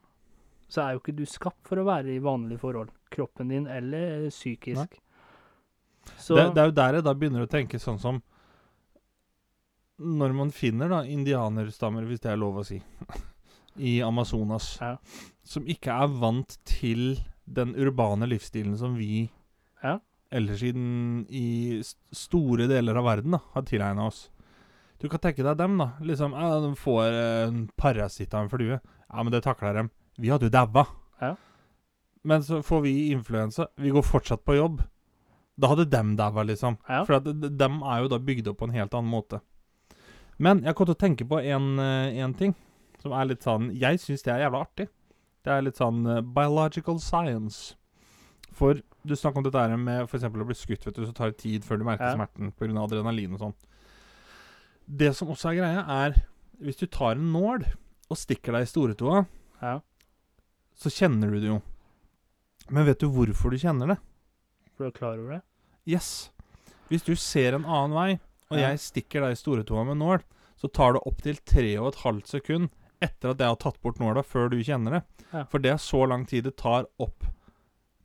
så 0.68 0.82
er 0.84 0.92
jo 0.94 1.00
ikke 1.02 1.16
du 1.16 1.24
skapt 1.28 1.66
for 1.68 1.80
å 1.80 1.86
være 1.88 2.12
i 2.14 2.20
vanlige 2.24 2.60
forhold, 2.60 2.90
kroppen 3.14 3.48
din 3.48 3.66
eller 3.72 4.28
psykisk. 4.30 4.98
Så, 6.16 6.36
Det, 6.36 6.44
det 6.54 6.62
er 6.62 6.68
jo 6.70 6.76
der 6.76 6.94
jeg 6.98 7.04
da 7.04 7.14
begynner 7.14 7.44
å 7.44 7.50
tenke 7.50 7.76
sånn 7.80 7.98
som 8.00 8.22
Når 9.98 10.32
man 10.36 10.50
finner 10.54 10.88
da 10.92 11.00
indianerstammer, 11.04 12.04
hvis 12.06 12.20
det 12.22 12.30
er 12.32 12.38
lov 12.38 12.60
å 12.60 12.64
si, 12.66 12.78
i 13.90 13.96
Amazonas, 14.06 14.76
Ja. 14.80 14.92
som 15.42 15.66
ikke 15.66 15.90
er 15.90 16.12
vant 16.20 16.56
til 16.68 17.18
den 17.48 17.74
urbane 17.74 18.28
livsstilen 18.30 18.76
som 18.78 18.94
vi 18.96 19.28
Ja. 19.82 19.98
ellers 20.30 20.62
i, 20.62 20.70
den, 20.72 21.26
i 21.30 21.80
store 22.12 22.68
deler 22.70 22.96
av 23.00 23.04
verden 23.08 23.34
da, 23.34 23.40
har 23.54 23.62
tilegna 23.66 24.06
oss. 24.06 24.28
Du 25.00 25.08
kan 25.08 25.20
tenke 25.22 25.42
deg 25.46 25.56
dem, 25.58 25.76
da. 25.78 25.92
Liksom, 26.02 26.32
ja, 26.34 26.60
De 26.60 26.72
får 26.74 27.04
eh, 27.12 27.46
en 27.48 27.68
parasitt 27.78 28.34
av 28.34 28.42
en 28.46 28.50
flue. 28.50 28.78
Ja, 28.80 29.22
men 29.22 29.30
det 29.32 29.42
takler 29.44 29.74
dem. 29.74 29.90
Vi 30.18 30.30
hadde 30.32 30.48
jo 30.48 30.54
daua. 30.54 30.86
Ja. 31.22 31.34
Men 32.26 32.42
så 32.44 32.62
får 32.66 32.80
vi 32.84 32.94
influensa. 33.14 33.68
Vi 33.78 33.92
går 33.94 34.02
fortsatt 34.02 34.44
på 34.44 34.56
jobb. 34.58 34.82
Da 35.58 35.70
hadde 35.72 35.88
dem 35.90 36.16
daua, 36.18 36.42
liksom. 36.46 36.76
Ja. 36.88 37.04
For 37.06 37.18
at 37.18 37.26
de, 37.26 37.50
dem 37.50 37.80
er 37.82 38.02
jo 38.04 38.10
da 38.12 38.18
bygd 38.22 38.50
opp 38.50 38.60
på 38.60 38.68
en 38.68 38.76
helt 38.76 38.94
annen 38.94 39.10
måte. 39.10 39.40
Men 40.38 40.62
jeg 40.66 40.76
kom 40.78 40.86
til 40.86 40.94
å 40.94 41.02
tenke 41.02 41.26
på 41.26 41.40
en, 41.42 41.78
eh, 41.82 42.32
ting 42.38 42.54
som 43.02 43.12
er 43.14 43.26
litt 43.30 43.42
sånn 43.42 43.72
Jeg 43.78 43.98
syns 44.02 44.22
det 44.22 44.32
er 44.34 44.44
jævla 44.46 44.60
artig. 44.66 44.88
Det 45.46 45.52
er 45.54 45.62
litt 45.62 45.78
sånn 45.78 46.06
uh, 46.06 46.20
biological 46.20 46.98
science. 47.02 47.74
For 48.54 48.80
du 49.06 49.14
snakker 49.16 49.38
om 49.38 49.46
dette 49.46 49.58
her 49.58 49.76
med 49.78 50.06
f.eks. 50.06 50.26
å 50.26 50.46
bli 50.46 50.56
skutt, 50.58 50.84
vet 50.86 50.98
du, 50.98 51.04
så 51.06 51.14
tar 51.14 51.32
det 51.32 51.38
tid 51.42 51.64
før 51.66 51.78
du 51.78 51.84
merker 51.86 52.10
Ja. 52.10 52.14
smerten 52.18 52.52
pga. 52.52 52.74
adrenalin 52.84 53.34
og 53.34 53.40
sånn. 53.40 53.54
Det 54.88 55.14
som 55.16 55.28
også 55.28 55.52
er 55.52 55.60
greia, 55.60 55.84
er 55.86 56.18
hvis 56.60 56.76
du 56.80 56.86
tar 56.86 57.12
en 57.14 57.32
nål 57.32 57.64
og 58.10 58.16
stikker 58.18 58.52
deg 58.56 58.66
i 58.66 58.70
stortåa, 58.70 59.26
ja, 59.62 59.80
så 60.78 60.92
kjenner 60.92 61.32
du 61.32 61.40
det 61.42 61.50
jo. 61.50 61.58
Men 62.68 62.86
vet 62.86 63.00
du 63.00 63.08
hvorfor 63.10 63.52
du 63.52 63.58
kjenner 63.60 63.94
det? 63.94 63.98
for 64.78 64.86
du 64.86 64.92
er 64.92 64.98
klar 64.98 65.18
over 65.18 65.32
det. 65.34 65.42
Yes. 65.90 66.30
Hvis 66.88 67.02
du 67.02 67.16
ser 67.18 67.56
en 67.56 67.66
annen 67.66 67.96
vei, 67.96 68.10
og 68.48 68.60
jeg 68.62 68.80
stikker 68.80 69.24
deg 69.24 69.34
i 69.34 69.40
stortåa 69.40 69.82
med 69.90 69.98
nål, 70.00 70.22
så 70.58 70.70
tar 70.70 70.94
det 70.94 71.02
opptil 71.06 71.40
tre 71.46 71.72
og 71.80 71.90
et 71.90 72.02
halvt 72.04 72.30
sekund 72.30 72.70
etter 73.02 73.32
at 73.32 73.42
jeg 73.42 73.50
har 73.50 73.58
tatt 73.60 73.80
bort 73.82 73.98
nåla, 74.00 74.22
før 74.22 74.48
du 74.50 74.58
kjenner 74.62 74.98
det. 74.98 75.02
Ja. 75.32 75.44
For 75.50 75.62
det 75.62 75.74
er 75.74 75.82
så 75.82 76.04
lang 76.08 76.24
tid 76.30 76.46
det 76.46 76.56
tar 76.58 76.86
opp 77.02 77.26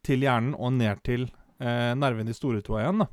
til 0.05 0.25
hjernen 0.25 0.57
og 0.57 0.73
ned 0.75 1.01
til 1.05 1.29
eh, 1.61 1.93
nerven 1.97 2.29
i 2.29 2.35
stortåa 2.35 2.81
igjen. 2.83 3.05
da. 3.05 3.07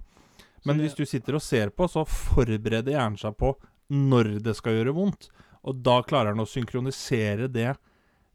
Men 0.69 0.83
hvis 0.83 0.97
du 0.97 1.07
sitter 1.09 1.39
og 1.39 1.45
ser 1.45 1.71
på, 1.73 1.87
så 1.89 2.05
forbereder 2.09 2.97
hjernen 2.97 3.21
seg 3.21 3.37
på 3.41 3.55
når 3.93 4.39
det 4.45 4.57
skal 4.59 4.77
gjøre 4.77 4.97
vondt. 4.97 5.31
Og 5.69 5.81
da 5.85 6.01
klarer 6.05 6.35
den 6.35 6.45
å 6.45 6.49
synkronisere 6.49 7.49
det 7.53 7.75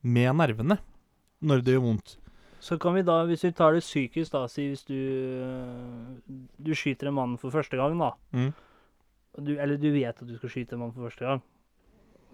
med 0.05 0.37
nervene 0.37 0.79
når 1.41 1.63
det 1.65 1.75
gjør 1.75 1.83
vondt. 1.87 2.15
Så 2.65 2.77
kan 2.81 2.95
vi 2.95 3.03
da, 3.05 3.19
hvis 3.29 3.43
vi 3.45 3.51
tar 3.53 3.75
det 3.75 3.83
psykisk, 3.83 4.31
da, 4.33 4.45
si 4.49 4.69
hvis 4.71 4.85
du 4.87 4.95
Du 6.57 6.71
skyter 6.73 7.11
en 7.11 7.17
mann 7.17 7.35
for 7.37 7.53
første 7.53 7.77
gang, 7.77 7.97
da. 7.99 8.13
Mm. 8.33 8.53
Du, 9.45 9.51
eller 9.59 9.77
du 9.77 9.91
vet 9.91 10.15
at 10.15 10.27
du 10.27 10.37
skal 10.37 10.49
skyte 10.49 10.75
en 10.77 10.85
mann 10.85 10.93
for 10.95 11.05
første 11.09 11.27
gang. 11.27 11.43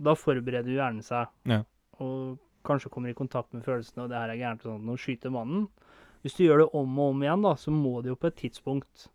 Da 0.01 0.13
forbereder 0.15 0.69
jo 0.69 0.77
hjernen 0.79 1.03
seg. 1.05 1.31
Ja. 1.49 1.63
Og 1.99 2.37
kanskje 2.65 2.91
kommer 2.93 3.09
i 3.09 3.17
kontakt 3.17 3.53
med 3.53 3.65
følelsene, 3.65 4.05
og 4.05 4.11
det 4.11 4.19
her 4.19 4.29
er 4.31 4.39
gærent 4.39 4.63
sånn, 4.65 4.89
og 4.89 5.01
skyter 5.01 5.33
mannen. 5.33 5.65
Hvis 6.21 6.37
du 6.37 6.43
gjør 6.45 6.63
det 6.63 6.69
om 6.77 6.99
og 7.01 7.15
om 7.15 7.23
igjen, 7.25 7.41
da, 7.47 7.55
så 7.57 7.73
må 7.73 8.01
det 8.05 8.13
jo 8.13 8.19
på 8.21 8.29
et 8.29 8.37
tidspunkt 8.37 9.07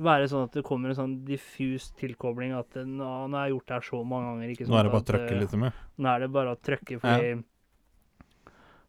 være 0.00 0.26
sånn 0.32 0.48
at 0.48 0.56
det 0.56 0.64
kommer 0.66 0.90
en 0.90 0.96
sånn 0.98 1.14
diffus 1.28 1.90
tilkobling 2.00 2.54
at 2.56 2.78
nå, 2.82 3.08
nå 3.30 3.36
har 3.36 3.48
jeg 3.48 3.54
gjort 3.54 3.66
det 3.68 3.76
her 3.76 3.86
så 3.86 4.00
mange 4.12 4.30
ganger. 4.30 4.52
ikke 4.54 4.68
Nå 4.70 4.78
er 4.80 4.88
det 4.88 4.92
bare 4.94 5.04
å 5.04 5.08
trøkke 5.10 5.32
eh, 5.34 5.40
litt 5.42 5.56
med. 5.60 5.80
nå 6.00 6.12
er 6.12 6.24
det 6.24 6.30
bare 6.34 6.54
å 6.54 6.60
trykke, 6.68 7.00
fordi 7.02 7.32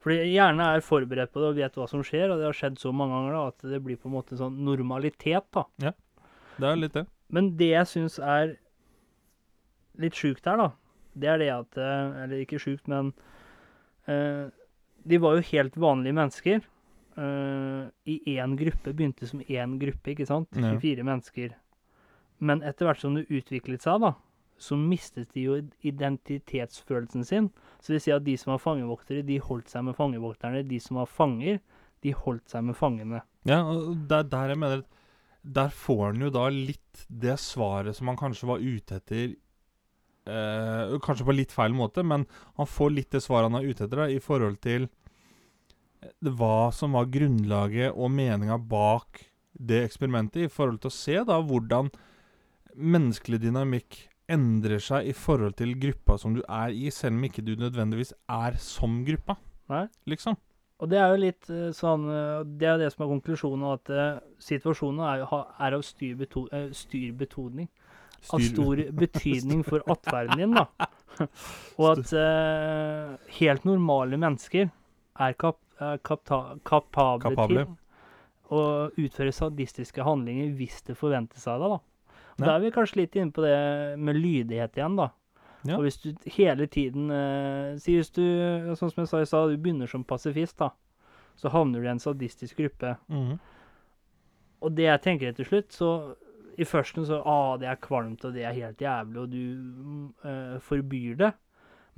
Fordi 0.02 0.32
hjernen 0.32 0.64
er 0.66 0.84
forberedt 0.86 1.34
på 1.34 1.44
det 1.44 1.50
og 1.52 1.58
vet 1.60 1.78
hva 1.78 1.88
som 1.90 2.02
skjer, 2.06 2.32
og 2.32 2.40
det 2.42 2.48
har 2.48 2.58
skjedd 2.58 2.80
så 2.82 2.94
mange 2.96 3.14
ganger 3.14 3.36
da, 3.38 3.42
at 3.52 3.66
det 3.74 3.82
blir 3.86 4.00
på 4.02 4.10
en 4.10 4.16
måte 4.16 4.38
sånn 4.40 4.58
normalitet. 4.66 5.46
da. 5.54 5.66
Ja, 5.84 5.94
Det 6.58 6.70
er 6.70 6.80
litt 6.80 6.98
det. 6.98 7.06
Men 7.30 7.52
det 7.58 7.70
jeg 7.70 7.88
syns 7.88 8.18
er 8.20 8.56
litt 10.02 10.18
sjukt 10.18 10.48
her, 10.50 10.58
da, 10.58 10.72
det 11.14 11.30
er 11.30 11.42
det 11.42 11.50
at 11.54 11.78
eh, 11.78 12.24
Eller 12.24 12.44
ikke 12.44 12.60
sjukt, 12.62 12.88
men 12.88 13.12
uh, 14.08 14.48
De 15.04 15.18
var 15.20 15.38
jo 15.38 15.48
helt 15.52 15.78
vanlige 15.78 16.16
mennesker. 16.18 16.62
Uh, 17.18 17.90
I 18.08 18.38
én 18.38 18.56
gruppe. 18.58 18.94
Begynte 18.94 19.28
som 19.28 19.42
én 19.42 19.78
gruppe, 19.82 20.14
ikke 20.14 20.28
sant? 20.30 20.50
Ja. 20.56 20.78
24 20.80 21.06
mennesker. 21.06 21.56
Men 22.40 22.64
etter 22.66 22.88
hvert 22.88 23.02
som 23.02 23.18
det 23.18 23.28
utviklet 23.30 23.84
seg, 23.84 24.02
da, 24.02 24.16
så 24.62 24.78
mistet 24.78 25.34
de 25.36 25.46
jo 25.46 25.58
identitetsfølelsen 25.86 27.26
sin. 27.28 27.50
Så 27.82 27.90
det 27.90 27.98
vil 27.98 28.04
si 28.06 28.14
at 28.14 28.26
de 28.26 28.38
som 28.38 28.54
var 28.54 28.62
fangevoktere, 28.62 29.26
de 29.26 29.40
holdt 29.42 29.72
seg 29.72 29.86
med 29.88 29.98
fangevokterne. 29.98 30.62
De 30.70 30.78
som 30.84 31.00
var 31.02 31.10
fanger, 31.10 31.58
de 32.06 32.14
holdt 32.14 32.52
seg 32.54 32.66
med 32.68 32.78
fangene. 32.78 33.24
Ja, 33.50 33.64
og 33.66 34.04
det 34.10 34.20
er 34.20 34.28
der 34.30 34.54
jeg 34.54 34.62
mener 34.62 34.84
Der 35.42 35.72
får 35.74 36.02
han 36.12 36.22
jo 36.22 36.30
da 36.30 36.44
litt 36.54 37.06
det 37.10 37.40
svaret 37.42 37.98
som 37.98 38.12
han 38.12 38.20
kanskje 38.20 38.50
var 38.50 38.62
ute 38.62 39.00
etter 39.00 39.24
eh, 40.30 40.94
Kanskje 41.02 41.26
på 41.26 41.34
litt 41.34 41.56
feil 41.56 41.74
måte, 41.74 42.04
men 42.06 42.28
han 42.60 42.70
får 42.70 42.94
litt 42.94 43.16
det 43.16 43.24
svaret 43.26 43.50
han 43.50 43.58
er 43.58 43.66
ute 43.66 43.88
etter 43.88 44.04
da, 44.04 44.08
i 44.10 44.22
forhold 44.22 44.60
til 44.62 44.86
eh, 44.86 46.30
hva 46.38 46.70
som 46.76 46.94
var 46.98 47.10
grunnlaget 47.10 47.98
og 47.98 48.14
meninga 48.14 48.60
bak 48.62 49.24
det 49.58 49.82
eksperimentet, 49.88 50.46
i 50.46 50.54
forhold 50.54 50.84
til 50.84 50.92
å 50.92 51.00
se 51.00 51.18
da 51.28 51.42
hvordan 51.42 51.90
menneskelig 52.78 53.42
dynamikk 53.42 53.98
endrer 54.32 54.82
seg 54.84 55.10
i 55.12 55.16
forhold 55.18 55.58
til 55.60 55.74
gruppa 55.82 56.18
som 56.22 56.34
du 56.38 56.42
er 56.48 56.72
i, 56.74 56.88
selv 56.94 57.18
om 57.20 57.28
ikke 57.28 57.44
du 57.46 57.54
nødvendigvis 57.60 58.14
er 58.32 58.58
som 58.62 59.02
gruppa, 59.08 59.36
Nei? 59.72 59.86
liksom. 60.10 60.38
Og 60.82 60.90
det 60.90 60.98
er 60.98 61.12
jo 61.14 61.20
litt 61.22 61.50
eh, 61.54 61.68
sånn 61.78 62.08
eh, 62.10 62.40
Det 62.58 62.66
er 62.66 62.72
jo 62.74 62.82
det 62.82 62.88
som 62.94 63.04
er 63.06 63.10
konklusjonen, 63.12 63.66
at 63.76 63.92
eh, 63.94 64.22
situasjonen 64.42 65.04
er, 65.06 65.20
jo- 65.22 65.44
er 65.62 65.76
av 65.78 65.84
styr, 65.86 66.16
beto, 66.18 66.48
eh, 66.50 66.72
styr. 66.74 67.14
Av 68.34 68.42
stor 68.42 68.82
betydning 69.04 69.62
for 69.68 69.86
atferden 69.90 70.42
din, 70.42 70.58
da. 70.58 70.66
Og 71.82 71.86
at 71.92 72.12
uh, 72.18 73.14
helt 73.38 73.66
normale 73.68 74.18
mennesker 74.18 74.70
er, 74.72 75.34
kap, 75.38 75.60
er 75.82 76.00
kapable, 76.02 76.60
Kapable. 76.64 77.66
til 77.68 78.58
å 78.58 78.62
utføre 78.98 79.34
sadistiske 79.36 80.06
handlinger 80.06 80.54
hvis 80.58 80.82
det 80.88 80.98
forventes 80.98 81.46
av 81.52 81.62
deg, 81.62 81.76
da. 81.76 81.80
Og. 82.38 82.46
Da 82.46 82.56
er 82.56 82.64
vi 82.64 82.74
kanskje 82.76 83.04
litt 83.04 83.18
inne 83.18 83.34
på 83.36 83.44
det 83.46 83.58
med 84.00 84.20
lydighet 84.20 84.78
igjen, 84.78 84.98
da. 85.00 85.10
Ja. 85.68 85.78
Og 85.78 85.86
hvis 85.86 86.00
du 86.02 86.08
hele 86.34 86.66
tiden 86.66 87.12
eh, 87.14 87.76
Si 87.78 87.94
hvis 87.94 88.10
du, 88.16 88.24
sånn 88.74 88.90
som 88.90 89.04
jeg 89.04 89.10
sa 89.12 89.20
i 89.22 89.28
stad, 89.30 89.52
du 89.52 89.62
begynner 89.62 89.90
som 89.90 90.06
pasifist, 90.08 90.58
da. 90.62 90.72
Så 91.38 91.52
havner 91.54 91.82
du 91.82 91.88
i 91.88 91.92
en 91.94 92.02
sadistisk 92.02 92.62
gruppe. 92.62 92.96
Mhm. 93.12 93.40
Og 94.62 94.76
det 94.78 94.86
jeg 94.86 95.02
tenker 95.02 95.32
til 95.34 95.48
slutt, 95.48 95.72
så 95.74 95.92
i 96.62 96.66
førsten 96.68 97.06
så 97.08 97.22
ah, 97.26 97.56
det 97.58 97.70
er 97.72 97.80
kvalmt, 97.82 98.26
og 98.28 98.36
det 98.36 98.44
er 98.46 98.54
helt 98.54 98.82
jævlig, 98.82 99.22
og 99.24 99.32
du 99.32 99.46
mm, 99.58 100.04
eh, 100.28 100.58
forbyr 100.62 101.16
det. 101.18 101.32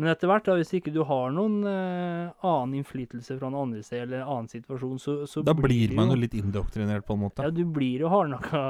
Men 0.02 0.10
etter 0.10 0.30
hvert, 0.30 0.48
da, 0.48 0.56
hvis 0.58 0.72
ikke 0.74 0.92
du 0.94 1.04
har 1.06 1.34
noen 1.36 1.60
eh, 1.70 2.32
annen 2.42 2.80
innflytelse 2.80 3.36
fra 3.38 3.50
en 3.52 3.58
andre 3.60 3.84
sted, 3.86 4.08
eller 4.08 4.24
en 4.24 4.32
annen 4.36 4.50
situasjon, 4.50 4.96
så, 5.02 5.18
så 5.30 5.44
Da 5.46 5.54
blir 5.54 5.94
man 5.94 6.10
jo 6.10 6.18
litt 6.18 6.34
indoktrinert, 6.40 7.06
på 7.06 7.14
en 7.14 7.22
måte. 7.28 7.46
Ja, 7.46 7.54
du 7.54 7.62
blir 7.70 8.02
jo 8.02 8.10
hardnakka 8.10 8.64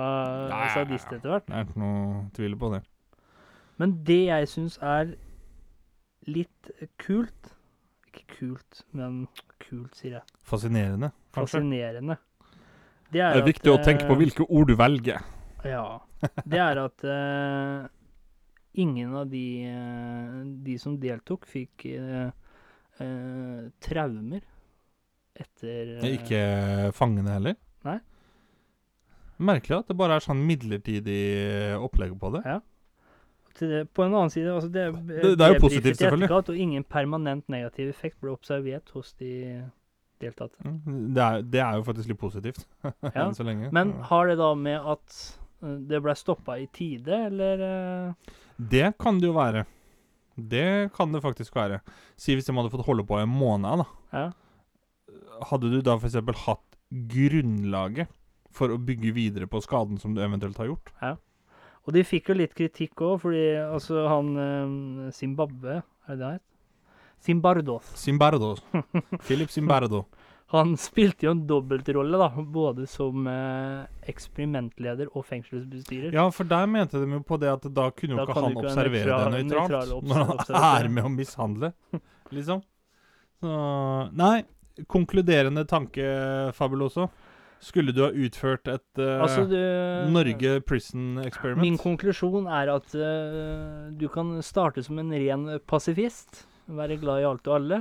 sadist 0.75 1.13
etter 1.15 1.31
hvert. 1.37 1.47
Det 1.47 1.55
er 1.55 1.69
ikke 1.69 1.79
noe 1.79 2.25
tvil 2.35 2.57
på 2.59 2.73
det. 2.75 2.81
Men 3.79 3.95
det 4.05 4.19
jeg 4.27 4.51
syns 4.51 4.75
er 4.83 5.15
litt 6.29 6.69
kult 7.01 7.53
Ikke 8.11 8.27
kult, 8.29 8.83
men 8.93 9.23
kult, 9.63 9.95
sier 9.97 10.19
jeg. 10.19 10.25
Fascinerende, 10.45 11.09
kanskje. 11.33 11.57
Fascinerende. 11.57 12.19
Det 13.13 13.21
Det 13.21 13.39
er 13.39 13.47
viktig 13.47 13.71
å 13.71 13.79
tenke 13.81 14.05
på 14.09 14.13
eh, 14.13 14.19
hvilke 14.25 14.45
ord 14.49 14.69
du 14.69 14.75
velger. 14.77 15.23
Ja. 15.65 16.01
Det 16.45 16.59
er 16.59 16.79
at 16.83 17.03
eh, 17.07 17.87
ingen 18.75 19.13
av 19.15 19.29
de, 19.29 19.43
eh, 19.69 20.39
de 20.65 20.77
som 20.81 20.97
deltok, 20.99 21.45
fikk 21.45 21.85
eh, 21.85 22.31
eh, 22.99 23.69
traumer 23.83 24.41
etter 25.35 25.97
Ikke 26.13 26.91
fangene 26.93 27.33
heller. 27.37 27.55
Nei. 27.85 27.99
Merkelig 29.43 29.79
at 29.81 29.87
det 29.89 29.97
bare 29.97 30.17
er 30.19 30.23
sånn 30.23 30.43
midlertidig 30.45 31.21
opplegg 31.81 32.13
på 32.21 32.29
det. 32.37 32.61
til 33.57 33.69
det, 33.69 33.81
På 33.93 34.03
en 34.05 34.13
annen 34.13 34.29
side 34.33 34.49
altså 34.49 34.69
det, 34.71 34.83
Det- 35.07 35.37
det 35.37 35.41
er 35.41 35.53
jo 35.53 35.59
positivt, 35.59 35.97
selvfølgelig. 35.97 36.25
etterkant, 36.29 36.49
Og 36.49 36.57
ingen 36.57 36.83
permanent 36.83 37.47
negativ 37.49 37.89
effekt 37.89 38.19
ble 38.21 38.31
observert 38.31 38.89
hos 38.93 39.13
de 39.13 39.63
deltatte. 40.21 40.55
Mm, 40.63 41.13
Det 41.13 41.21
er, 41.21 41.41
det 41.41 41.59
er 41.61 41.73
jo 41.75 41.83
faktisk 41.83 42.07
litt 42.07 42.19
positivt, 42.19 42.65
Ja, 42.83 43.25
enn 43.27 43.33
så 43.35 43.43
lenge. 43.43 43.71
Men 43.71 43.91
har 44.03 44.27
det 44.27 44.37
da 44.37 44.53
med 44.55 44.79
at 44.81 45.37
det 45.61 46.01
ble 46.01 46.13
stoppa 46.15 46.57
i 46.59 46.67
tide, 46.67 47.07
eller 47.27 47.61
eh, 47.61 48.13
Det 48.57 48.93
kan 49.01 49.19
det 49.21 49.29
jo 49.29 49.35
være. 49.37 49.65
Det 50.35 50.91
kan 50.95 51.11
det 51.13 51.21
faktisk 51.23 51.55
være. 51.55 51.81
Si 52.17 52.35
hvis 52.35 52.47
de 52.47 52.55
hadde 52.57 52.71
fått 52.73 52.85
holde 52.87 53.05
på 53.05 53.19
i 53.19 53.25
en 53.25 53.33
måned, 53.33 53.83
da. 53.83 53.87
Ja. 54.13 54.25
Hadde 55.49 55.69
du 55.73 55.81
da 55.85 55.97
f.eks. 55.97 56.17
hatt 56.45 56.79
grunnlaget 57.13 58.09
for 58.53 58.73
å 58.73 58.79
bygge 58.81 59.13
videre 59.15 59.49
på 59.49 59.61
skaden 59.65 59.99
som 60.01 60.13
du 60.13 60.21
eventuelt 60.23 60.57
har 60.61 60.69
gjort? 60.69 60.93
Ja. 61.01 61.15
Og 61.83 61.93
de 61.97 62.05
fikk 62.07 62.31
jo 62.31 62.39
litt 62.39 62.53
kritikk 62.55 63.01
òg, 63.03 63.17
fordi 63.25 63.45
altså 63.59 64.05
han 64.07 64.33
eh, 64.39 65.13
Zimbabwe, 65.15 65.81
er 66.07 66.13
det 66.13 66.19
det 66.21 66.27
han 66.29 66.37
het? 66.37 66.49
Zimbardos. 67.23 67.87
Zimbardo. 67.95 68.55
Philip 69.23 69.51
Zimbardo. 69.51 70.03
Han 70.53 70.75
spilte 70.87 71.25
jo 71.27 71.31
en 71.33 71.43
dobbeltrolle, 71.49 72.17
da, 72.21 72.27
både 72.53 72.85
som 72.89 73.25
eh, 73.27 73.83
eksperimentleder 74.11 75.09
og 75.17 75.25
fengselsbestyrer. 75.25 76.13
Ja, 76.13 76.27
for 76.33 76.45
der 76.49 76.67
mente 76.69 77.01
de 77.01 77.09
jo 77.17 77.23
på 77.25 77.39
det 77.41 77.49
at 77.55 77.65
da 77.73 77.87
kunne 77.91 78.13
jo 78.15 78.21
Da 78.21 78.27
ikke 78.27 78.33
kan 78.37 78.43
han 78.43 78.53
du 78.53 78.59
ikke 78.59 78.67
være 78.67 78.71
observere 78.71 79.03
nøytral- 79.03 79.33
det 79.33 79.43
nøytralt. 79.43 79.69
nøytral 79.73 79.93
obs- 79.97 80.07
Når 80.11 80.21
han 80.21 80.33
observatør. 80.37 80.79
er 80.85 80.89
med 80.97 81.03
å 81.03 81.13
mishandle, 81.17 81.73
liksom. 82.37 82.63
Så 83.43 83.57
Nei, 84.15 84.43
konkluderende 84.87 85.65
tanke, 85.67 86.07
Fabuloso. 86.55 87.09
Skulle 87.63 87.93
du 87.95 88.01
ha 88.03 88.09
utført 88.11 88.67
et 88.67 88.99
eh, 88.99 89.21
Altså, 89.23 89.45
du 89.47 90.11
Norge 90.11 90.57
Prison 90.67 91.17
Experiment? 91.23 91.61
Min 91.63 91.77
konklusjon 91.79 92.45
er 92.51 92.71
at 92.73 92.93
eh, 92.93 93.91
du 93.95 94.09
kan 94.11 94.33
starte 94.43 94.83
som 94.83 94.99
en 94.99 95.11
ren 95.15 95.45
pasifist. 95.65 96.43
Være 96.67 96.95
glad 97.01 97.19
i 97.19 97.25
alt 97.27 97.47
og 97.49 97.55
alle. 97.57 97.79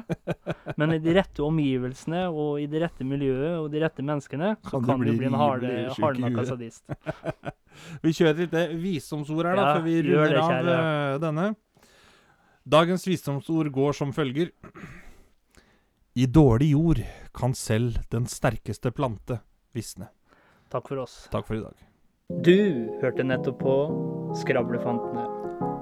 Men 0.81 0.95
i 0.97 0.99
de 1.03 1.15
rette 1.15 1.43
omgivelsene 1.45 2.25
og 2.31 2.59
i 2.63 2.67
det 2.71 2.81
rette 2.83 3.07
miljøet 3.07 3.61
og 3.61 3.69
de 3.73 3.83
rette 3.85 4.03
menneskene, 4.03 4.57
så 4.65 4.81
Kan 4.81 4.87
kan 4.89 5.03
du 5.03 5.05
bli 5.07 5.17
bli 5.21 5.29
en 5.31 5.37
hardnakka 5.39 6.47
sadist. 6.49 6.83
Vi 8.05 8.13
kjører 8.13 8.35
et 8.35 8.43
lite 8.47 8.65
visdomsord 8.83 9.47
her, 9.49 9.57
da, 9.57 9.63
Ja, 9.63 9.77
før 9.79 9.87
vi 9.87 9.95
runder 10.05 10.35
det, 10.35 10.43
av 10.43 10.73
eh, 10.73 11.21
denne. 11.23 11.47
Dagens 12.69 13.07
visdomsord 13.09 13.71
går 13.73 13.97
som 13.97 14.13
følger. 14.13 14.53
I 16.15 16.27
dårlig 16.29 16.75
jord 16.75 17.01
kan 17.33 17.55
selv 17.57 17.97
den 18.13 18.29
sterkeste 18.29 18.93
plante 18.93 19.41
visne. 19.73 20.11
Takk 20.73 20.91
for 20.93 21.01
oss. 21.07 21.23
Takk 21.33 21.49
for 21.49 21.57
i 21.57 21.63
dag. 21.65 21.89
Du 22.45 22.57
hørte 23.01 23.25
nettopp 23.25 23.59
på 23.65 23.77
Skravlefantene. 24.41 25.42